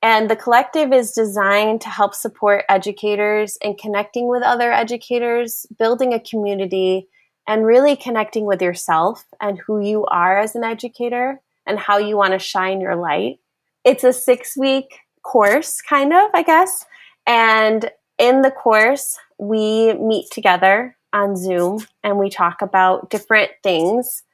And 0.03 0.29
the 0.29 0.37
collective 0.37 0.93
is 0.93 1.12
designed 1.12 1.81
to 1.83 1.88
help 1.88 2.15
support 2.15 2.65
educators 2.69 3.57
in 3.62 3.77
connecting 3.77 4.27
with 4.27 4.43
other 4.43 4.73
educators, 4.73 5.65
building 5.79 6.12
a 6.12 6.19
community, 6.19 7.07
and 7.47 7.65
really 7.65 7.95
connecting 7.95 8.45
with 8.45 8.61
yourself 8.61 9.25
and 9.41 9.59
who 9.59 9.81
you 9.81 10.05
are 10.07 10.38
as 10.38 10.57
an 10.57 10.65
educator 10.65 11.41
and 11.67 11.79
how 11.79 11.99
you 11.99 12.17
want 12.17 12.33
to 12.33 12.38
shine 12.41 12.81
your 12.81 12.97
light. 12.97 13.38
It's 13.85 14.03
a 14.03 14.12
six 14.12 14.57
week 14.57 14.99
course, 15.23 15.81
kind 15.81 16.12
of, 16.12 16.31
I 16.35 16.43
guess. 16.43 16.85
And 17.27 17.88
in 18.19 18.43
the 18.43 18.51
course, 18.51 19.19
we 19.38 19.95
meet 19.95 20.31
together 20.33 20.97
on 21.12 21.37
Zoom 21.37 21.87
and 22.03 22.19
we 22.19 22.29
talk 22.29 22.62
about 22.62 23.11
different 23.11 23.53
things 23.62 24.25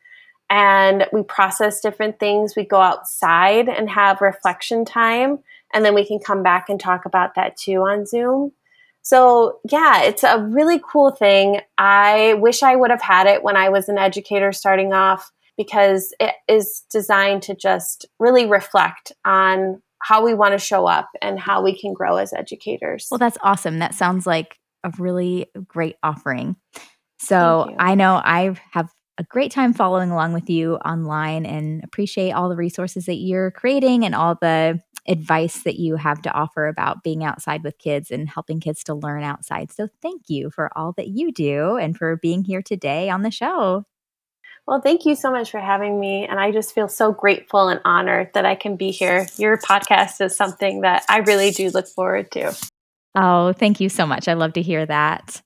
and 0.51 1.07
we 1.13 1.23
process 1.23 1.81
different 1.81 2.19
things. 2.19 2.57
We 2.57 2.65
go 2.65 2.81
outside 2.81 3.69
and 3.69 3.91
have 3.91 4.23
reflection 4.23 4.85
time 4.87 5.41
and 5.75 5.85
then 5.85 5.95
we 5.95 6.07
can 6.07 6.19
come 6.19 6.43
back 6.43 6.69
and 6.69 6.81
talk 6.81 7.05
about 7.05 7.35
that 7.35 7.57
too 7.57 7.79
on 7.83 8.07
Zoom. 8.07 8.53
So, 9.03 9.61
yeah, 9.71 10.03
it's 10.03 10.23
a 10.23 10.43
really 10.43 10.81
cool 10.87 11.11
thing. 11.11 11.61
I 11.79 12.35
wish 12.35 12.63
I 12.63 12.77
would 12.77 12.91
have 12.91 13.01
had 13.01 13.27
it 13.27 13.43
when 13.43 13.57
I 13.57 13.71
was 13.71 13.89
an 13.89 13.97
educator 13.97 14.53
starting 14.53 14.93
off 14.93 15.31
because 15.57 16.13
it 16.21 16.35
is 16.47 16.85
designed 16.91 17.43
to 17.45 17.55
just 17.55 18.07
really 18.19 18.47
reflect 18.47 19.13
on 19.25 19.83
how 20.01 20.25
we 20.25 20.35
want 20.35 20.53
to 20.53 20.59
show 20.59 20.87
up 20.87 21.09
and 21.23 21.41
how 21.41 21.63
we 21.63 21.79
can 21.79 21.93
grow 21.93 22.17
as 22.17 22.33
educators. 22.33 23.09
Well, 23.11 23.19
that's 23.19 23.39
awesome. 23.43 23.79
That 23.79 23.95
sounds 23.95 24.27
like 24.27 24.59
a 24.85 24.93
really 24.99 25.47
great 25.67 25.97
offering. 26.03 26.57
So, 27.19 27.75
I 27.79 27.95
know 27.95 28.21
I 28.23 28.55
have 28.73 28.91
a 29.19 29.25
great 29.25 29.51
time 29.51 29.73
following 29.73 30.11
along 30.11 30.33
with 30.33 30.49
you 30.49 30.77
online 30.77 31.45
and 31.45 31.83
appreciate 31.83 32.31
all 32.31 32.49
the 32.49 32.57
resources 32.57 33.07
that 33.07 33.17
you're 33.17 33.51
creating 33.51 34.05
and 34.05 34.15
all 34.15 34.37
the 34.41 34.81
advice 35.09 35.63
that 35.63 35.79
you 35.79 35.97
have 35.97 36.23
to 36.23 36.33
offer 36.33 36.69
about 36.69 37.03
being 37.03 37.25
outside 37.25 37.65
with 37.65 37.79
kids 37.79 38.11
and 38.11 38.29
helping 38.29 38.61
kids 38.61 38.85
to 38.85 38.95
learn 38.95 39.23
outside. 39.23 39.73
So, 39.73 39.89
thank 40.03 40.29
you 40.29 40.51
for 40.51 40.71
all 40.77 40.93
that 40.93 41.09
you 41.09 41.33
do 41.33 41.77
and 41.77 41.97
for 41.97 42.17
being 42.17 42.45
here 42.45 42.63
today 42.63 43.11
on 43.11 43.23
the 43.23 43.31
show. 43.31 43.85
Well, 44.69 44.83
thank 44.83 45.07
you 45.07 45.15
so 45.15 45.31
much 45.31 45.51
for 45.51 45.61
having 45.61 45.99
me. 45.99 46.27
And 46.27 46.39
I 46.39 46.53
just 46.53 46.75
feel 46.75 46.89
so 46.89 47.11
grateful 47.11 47.69
and 47.69 47.81
honored 47.87 48.31
that 48.35 48.45
I 48.45 48.55
can 48.55 48.77
be 48.77 48.91
here. 48.91 49.27
Your 49.39 49.57
podcast 49.57 50.21
is 50.21 50.37
something 50.37 50.83
that 50.83 51.07
I 51.09 51.21
really 51.21 51.53
do 51.53 51.71
look 51.71 51.89
forward 51.89 52.31
to. 52.33 52.55
Oh, 53.15 53.55
thank 53.55 53.81
you 53.81 53.89
so 53.89 54.07
much. 54.07 54.29
I 54.29 54.35
love 54.35 54.53
to 54.53 54.63
hear 54.63 54.85
that. 54.85 55.41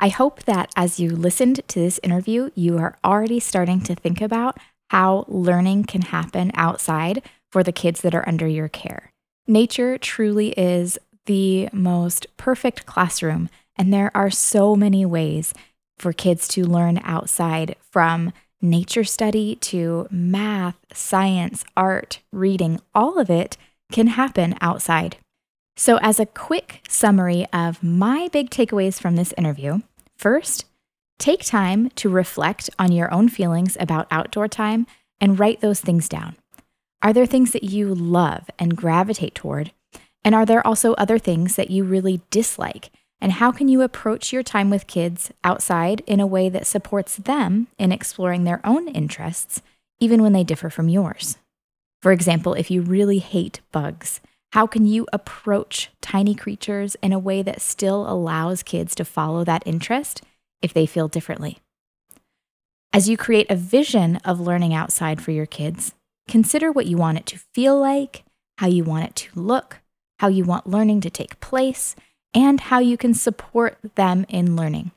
I 0.00 0.08
hope 0.08 0.42
that 0.44 0.72
as 0.76 0.98
you 0.98 1.10
listened 1.10 1.60
to 1.68 1.78
this 1.78 2.00
interview, 2.02 2.50
you 2.56 2.78
are 2.78 2.98
already 3.04 3.38
starting 3.38 3.80
to 3.82 3.94
think 3.94 4.20
about 4.20 4.58
how 4.90 5.24
learning 5.28 5.84
can 5.84 6.02
happen 6.02 6.50
outside 6.54 7.22
for 7.50 7.62
the 7.62 7.72
kids 7.72 8.00
that 8.02 8.14
are 8.14 8.28
under 8.28 8.46
your 8.46 8.68
care. 8.68 9.12
Nature 9.46 9.96
truly 9.98 10.50
is 10.50 10.98
the 11.26 11.68
most 11.72 12.26
perfect 12.36 12.86
classroom, 12.86 13.48
and 13.76 13.92
there 13.92 14.10
are 14.14 14.30
so 14.30 14.76
many 14.76 15.04
ways 15.06 15.54
for 15.98 16.12
kids 16.12 16.48
to 16.48 16.64
learn 16.64 17.00
outside 17.02 17.76
from 17.90 18.32
nature 18.60 19.04
study 19.04 19.56
to 19.56 20.06
math, 20.10 20.76
science, 20.92 21.64
art, 21.76 22.20
reading, 22.32 22.80
all 22.94 23.18
of 23.18 23.30
it 23.30 23.56
can 23.92 24.08
happen 24.08 24.54
outside. 24.60 25.16
So, 25.76 25.98
as 25.98 26.18
a 26.18 26.26
quick 26.26 26.80
summary 26.88 27.46
of 27.52 27.82
my 27.82 28.28
big 28.32 28.50
takeaways 28.50 29.00
from 29.00 29.16
this 29.16 29.32
interview, 29.38 29.80
first, 30.16 30.64
take 31.18 31.44
time 31.44 31.90
to 31.90 32.08
reflect 32.08 32.68
on 32.78 32.90
your 32.90 33.12
own 33.12 33.28
feelings 33.28 33.76
about 33.78 34.08
outdoor 34.10 34.48
time 34.48 34.86
and 35.20 35.38
write 35.38 35.60
those 35.60 35.80
things 35.80 36.08
down. 36.08 36.36
Are 37.00 37.12
there 37.12 37.26
things 37.26 37.52
that 37.52 37.62
you 37.62 37.94
love 37.94 38.50
and 38.58 38.76
gravitate 38.76 39.34
toward? 39.34 39.70
And 40.24 40.34
are 40.34 40.44
there 40.44 40.66
also 40.66 40.94
other 40.94 41.18
things 41.18 41.54
that 41.54 41.70
you 41.70 41.84
really 41.84 42.22
dislike? 42.30 42.90
And 43.20 43.32
how 43.32 43.52
can 43.52 43.68
you 43.68 43.82
approach 43.82 44.32
your 44.32 44.42
time 44.42 44.68
with 44.68 44.88
kids 44.88 45.30
outside 45.44 46.02
in 46.06 46.18
a 46.18 46.26
way 46.26 46.48
that 46.48 46.66
supports 46.66 47.16
them 47.16 47.68
in 47.78 47.92
exploring 47.92 48.44
their 48.44 48.60
own 48.64 48.88
interests, 48.88 49.62
even 50.00 50.22
when 50.22 50.32
they 50.32 50.42
differ 50.42 50.70
from 50.70 50.88
yours? 50.88 51.38
For 52.02 52.10
example, 52.10 52.54
if 52.54 52.70
you 52.70 52.82
really 52.82 53.18
hate 53.18 53.60
bugs, 53.70 54.20
how 54.52 54.66
can 54.66 54.84
you 54.84 55.06
approach 55.12 55.90
tiny 56.00 56.34
creatures 56.34 56.96
in 57.02 57.12
a 57.12 57.18
way 57.18 57.42
that 57.42 57.60
still 57.60 58.10
allows 58.10 58.62
kids 58.62 58.94
to 58.96 59.04
follow 59.04 59.44
that 59.44 59.62
interest 59.66 60.22
if 60.62 60.74
they 60.74 60.86
feel 60.86 61.06
differently? 61.06 61.58
As 62.92 63.08
you 63.08 63.16
create 63.16 63.50
a 63.50 63.56
vision 63.56 64.16
of 64.24 64.40
learning 64.40 64.74
outside 64.74 65.20
for 65.20 65.30
your 65.30 65.46
kids, 65.46 65.92
Consider 66.28 66.70
what 66.70 66.86
you 66.86 66.98
want 66.98 67.18
it 67.18 67.26
to 67.26 67.38
feel 67.54 67.78
like, 67.80 68.22
how 68.58 68.66
you 68.66 68.84
want 68.84 69.06
it 69.06 69.16
to 69.16 69.40
look, 69.40 69.80
how 70.18 70.28
you 70.28 70.44
want 70.44 70.66
learning 70.66 71.00
to 71.00 71.10
take 71.10 71.40
place, 71.40 71.96
and 72.34 72.60
how 72.60 72.78
you 72.78 72.96
can 72.98 73.14
support 73.14 73.78
them 73.94 74.26
in 74.28 74.54
learning. 74.54 74.90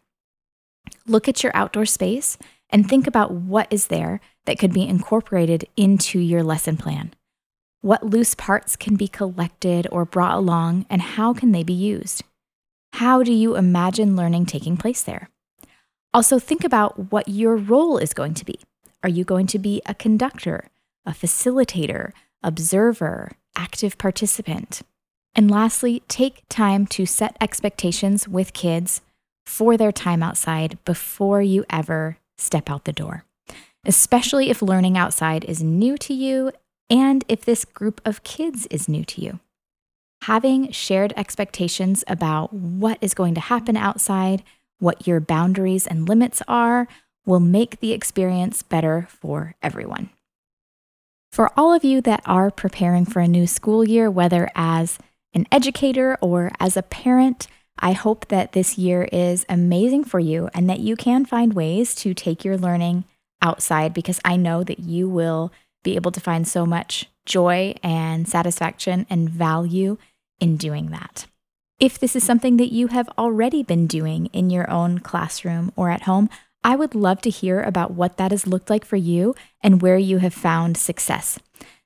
Look 1.08 1.30
at 1.30 1.41
your 1.41 1.56
outdoor 1.56 1.86
space 1.86 2.38
and 2.70 2.88
think 2.88 3.08
about 3.08 3.32
what 3.32 3.67
is 3.72 3.88
there 3.88 4.20
that 4.46 4.60
could 4.60 4.74
be 4.74 4.88
incorporated 4.88 5.65
into 5.78 6.20
your 6.20 6.44
lesson 6.44 6.76
plan. 6.76 7.13
What 7.82 8.06
loose 8.06 8.36
parts 8.36 8.76
can 8.76 8.96
be 8.96 9.08
collected 9.08 9.88
or 9.91 10.06
brought 10.06 10.36
along, 10.36 10.86
and 10.89 11.02
how 11.02 11.34
can 11.34 11.52
they 11.52 11.63
be 11.63 11.74
used? 11.74 12.24
How 12.94 13.24
do 13.24 13.32
you 13.32 13.56
imagine 13.56 14.15
learning 14.15 14.46
taking 14.46 14.78
place 14.78 15.02
there? 15.02 15.30
Also, 16.13 16.39
think 16.39 16.63
about 16.63 17.12
what 17.12 17.28
your 17.28 17.56
role 17.56 17.98
is 17.98 18.13
going 18.13 18.34
to 18.36 18.46
be. 18.46 18.60
Are 19.02 19.10
you 19.10 19.24
going 19.24 19.48
to 19.48 19.58
be 19.58 19.82
a 19.86 19.96
conductor, 19.96 20.65
a 21.06 21.12
facilitator, 21.12 22.12
observer, 22.44 23.32
active 23.56 23.98
participant. 23.98 24.82
And 25.34 25.50
lastly, 25.50 26.04
take 26.08 26.44
time 26.50 26.86
to 26.88 27.06
set 27.06 27.38
expectations 27.40 28.28
with 28.28 28.54
kids 28.54 29.02
for 29.46 29.78
their 29.78 29.92
time 29.92 30.22
outside 30.22 30.78
before 30.86 31.42
you 31.42 31.66
ever 31.70 32.18
step 32.38 32.70
out 32.70 32.86
the 32.86 32.94
door, 32.94 33.24
especially 33.86 34.50
if 34.50 34.62
learning 34.62 34.98
outside 34.98 35.44
is 35.46 35.64
new 35.64 35.98
to 36.00 36.14
you 36.14 36.52
and 36.90 37.24
if 37.28 37.46
this 37.46 37.66
group 37.66 38.02
of 38.06 38.24
kids 38.24 38.68
is 38.68 38.90
new 38.90 39.06
to 39.06 39.22
you. 39.22 39.40
Having 40.24 40.72
shared 40.72 41.14
expectations 41.16 42.04
about 42.08 42.54
what 42.54 42.98
is 43.02 43.14
going 43.14 43.34
to 43.36 43.42
happen 43.42 43.76
outside 43.76 44.44
what 44.80 45.08
your 45.08 45.20
boundaries 45.20 45.88
and 45.88 46.10
limits 46.10 46.42
are 46.48 46.88
will 47.26 47.40
make 47.40 47.80
the 47.80 47.94
experience 47.94 48.64
better 48.64 49.08
for 49.10 49.56
everyone. 49.62 50.10
For 51.32 51.50
all 51.56 51.74
of 51.74 51.86
you 51.86 52.02
that 52.02 52.22
are 52.26 52.52
preparing 52.52 53.06
for 53.06 53.22
a 53.22 53.28
new 53.28 53.48
school 53.48 53.88
year, 53.88 54.12
whether 54.12 54.50
as 54.54 55.00
an 55.34 55.48
educator 55.50 56.17
or 56.20 56.52
as 56.60 56.76
a 56.76 56.84
parent, 56.84 57.48
I 57.80 57.94
hope 57.94 58.28
that 58.28 58.52
this 58.52 58.78
year 58.78 59.08
is 59.13 59.46
amazing 59.48 60.04
for 60.04 60.20
you 60.20 60.50
and 60.54 60.70
that 60.70 60.82
you 60.82 60.98
can 60.98 61.24
find 61.24 61.54
ways 61.54 61.96
to 61.96 62.13
take 62.13 62.44
your 62.44 62.58
learning 62.58 63.06
outside 63.41 63.94
because 63.94 64.20
I 64.26 64.36
know 64.36 64.63
that 64.65 64.80
you 64.80 65.08
will 65.08 65.54
be 65.84 65.96
able 65.96 66.12
to 66.12 66.20
find 66.20 66.46
so 66.46 66.65
much 66.65 67.08
joy 67.26 67.76
and 67.82 68.28
satisfaction 68.28 69.08
and 69.10 69.30
value 69.30 69.98
in 70.41 70.58
doing 70.58 70.91
that. 70.91 71.28
If 71.80 71.98
this 71.98 72.15
is 72.15 72.26
something 72.26 72.58
that 72.58 72.74
you 72.74 72.88
have 72.88 73.10
already 73.17 73.63
been 73.63 73.88
doing 73.88 74.28
in 74.28 74.50
your 74.50 74.70
own 74.70 75.00
classroom 75.00 75.72
or 75.78 75.89
at 75.89 76.04
home, 76.04 76.30
I 76.63 76.76
would 76.76 76.93
love 76.93 77.21
to 77.21 77.30
hear 77.30 77.62
about 77.62 77.91
what 77.91 78.17
that 78.17 78.32
has 78.32 78.45
looked 78.45 78.69
like 78.69 78.86
for 78.86 78.95
you 78.95 79.36
and 79.62 79.82
where 79.82 79.97
you 79.97 80.19
have 80.19 80.34
found 80.34 80.78
success. 80.78 81.39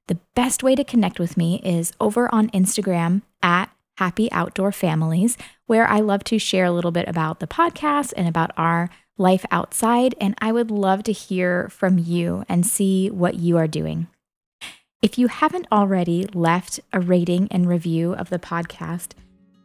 The 0.07 0.19
best 0.35 0.63
way 0.63 0.75
to 0.75 0.83
connect 0.83 1.19
with 1.19 1.37
me 1.37 1.61
is 1.63 1.93
over 1.99 2.33
on 2.33 2.49
Instagram 2.49 3.21
at 3.41 3.69
Happy 3.97 4.29
Outdoor 4.31 4.71
Families, 4.71 5.37
where 5.65 5.87
I 5.87 5.99
love 6.01 6.23
to 6.25 6.37
share 6.37 6.65
a 6.65 6.71
little 6.71 6.91
bit 6.91 7.07
about 7.07 7.39
the 7.39 7.47
podcast 7.47 8.13
and 8.17 8.27
about 8.27 8.51
our 8.57 8.89
life 9.17 9.45
outside. 9.49 10.13
And 10.19 10.35
I 10.39 10.51
would 10.51 10.69
love 10.69 11.03
to 11.03 11.13
hear 11.13 11.69
from 11.69 11.97
you 11.97 12.43
and 12.49 12.65
see 12.65 13.09
what 13.09 13.35
you 13.35 13.57
are 13.57 13.67
doing. 13.67 14.07
If 15.01 15.17
you 15.17 15.27
haven't 15.27 15.67
already 15.71 16.25
left 16.33 16.81
a 16.91 16.99
rating 16.99 17.47
and 17.49 17.67
review 17.67 18.13
of 18.13 18.29
the 18.29 18.39
podcast, 18.39 19.11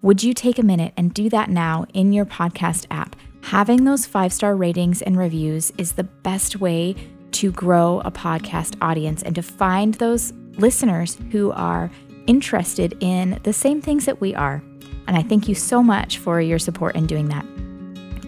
would 0.03 0.23
you 0.23 0.33
take 0.35 0.59
a 0.59 0.63
minute 0.63 0.93
and 0.97 1.13
do 1.13 1.29
that 1.31 1.51
now 1.51 1.87
in 1.93 2.13
your 2.13 2.25
podcast 2.25 2.87
app? 2.91 3.17
Having 3.43 3.85
those 3.85 4.07
five 4.07 4.33
star 4.33 4.55
ratings 4.55 5.03
and 5.03 5.17
reviews 5.17 5.73
is 5.79 5.93
the 5.93 6.05
best 6.05 6.61
way 6.61 6.95
to 7.33 7.51
grow 7.51 8.01
a 8.05 8.11
podcast 8.11 8.77
audience 8.81 9.23
and 9.23 9.35
to 9.35 9.43
find 9.43 9.95
those 9.95 10.33
listeners 10.57 11.17
who 11.31 11.51
are 11.53 11.91
interested 12.27 12.97
in 13.01 13.41
the 13.43 13.53
same 13.53 13.81
things 13.81 14.05
that 14.05 14.21
we 14.21 14.35
are. 14.35 14.63
And 15.07 15.17
I 15.17 15.23
thank 15.23 15.49
you 15.49 15.55
so 15.55 15.83
much 15.83 16.19
for 16.19 16.41
your 16.41 16.59
support 16.59 16.95
in 16.95 17.07
doing 17.07 17.29
that. 17.29 17.45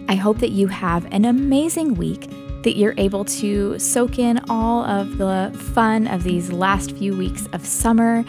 I 0.08 0.16
hope 0.16 0.38
that 0.38 0.50
you 0.50 0.66
have 0.66 1.04
an 1.12 1.24
amazing 1.24 1.94
week, 1.94 2.28
that 2.64 2.76
you're 2.76 2.94
able 2.96 3.24
to 3.24 3.78
soak 3.78 4.18
in 4.18 4.40
all 4.50 4.84
of 4.84 5.18
the 5.18 5.56
fun 5.74 6.06
of 6.08 6.24
these 6.24 6.50
last 6.50 6.96
few 6.96 7.16
weeks 7.16 7.46
of 7.52 7.64
summer 7.64 8.24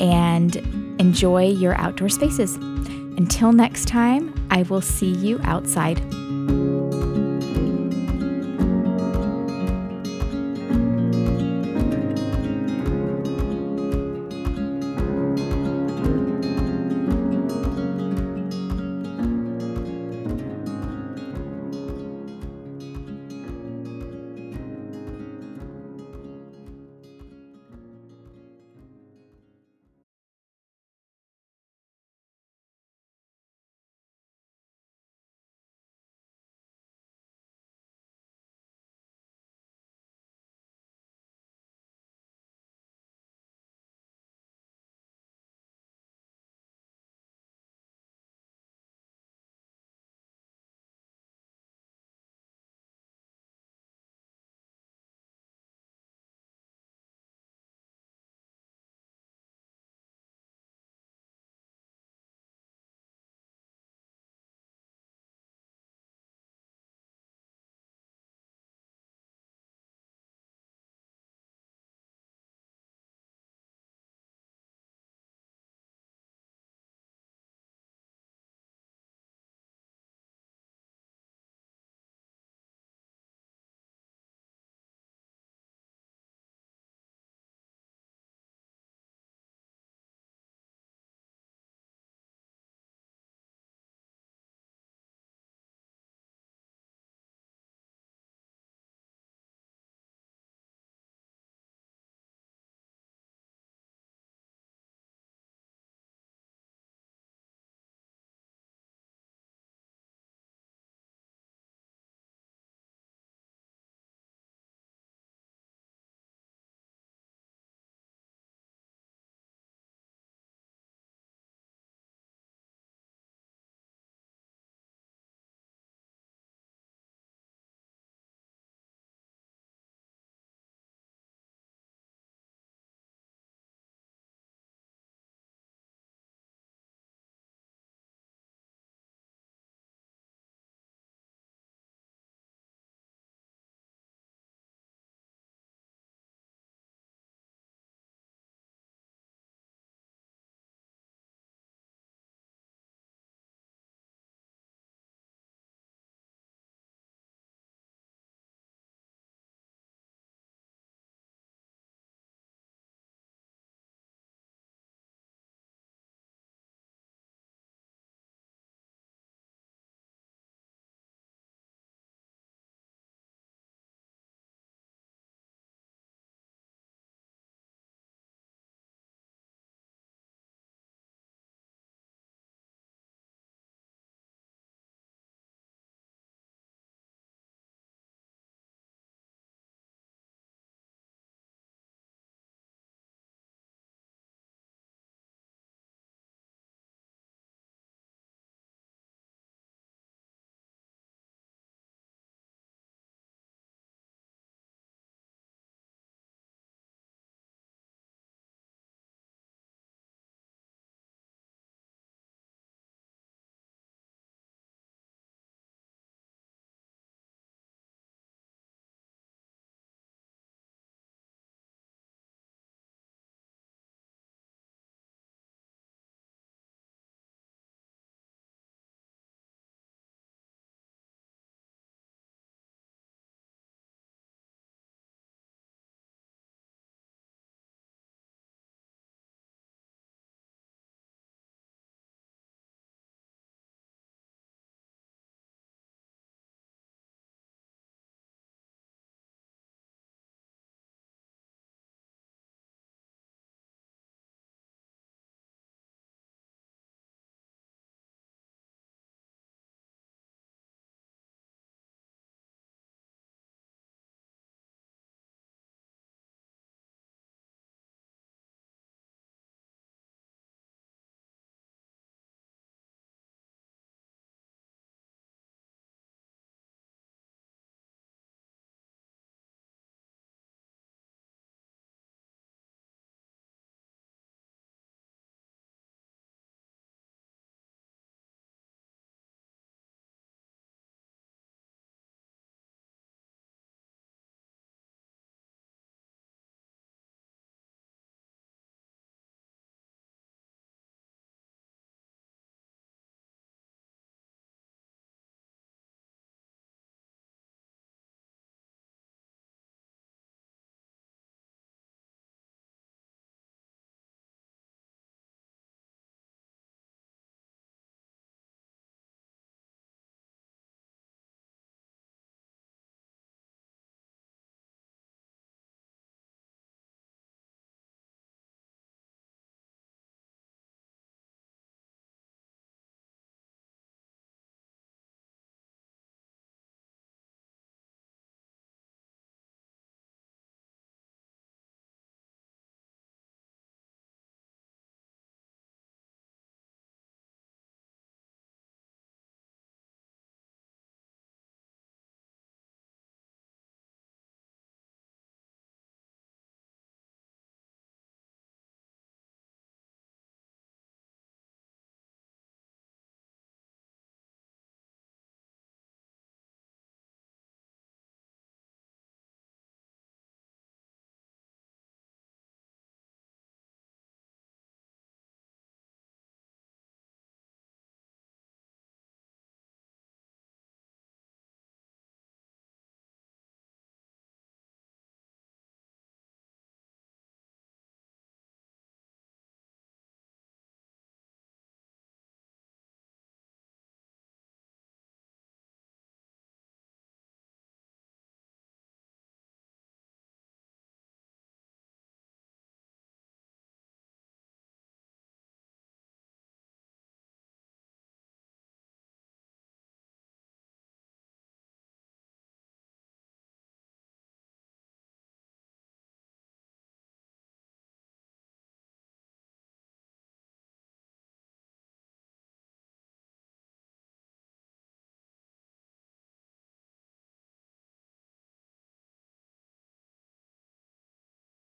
and 0.00 0.56
enjoy 1.00 1.48
your 1.48 1.74
outdoor 1.74 2.08
spaces. 2.08 2.54
Until 2.56 3.52
next 3.52 3.88
time, 3.88 4.32
I 4.50 4.62
will 4.62 4.80
see 4.80 5.10
you 5.10 5.40
outside. 5.42 6.00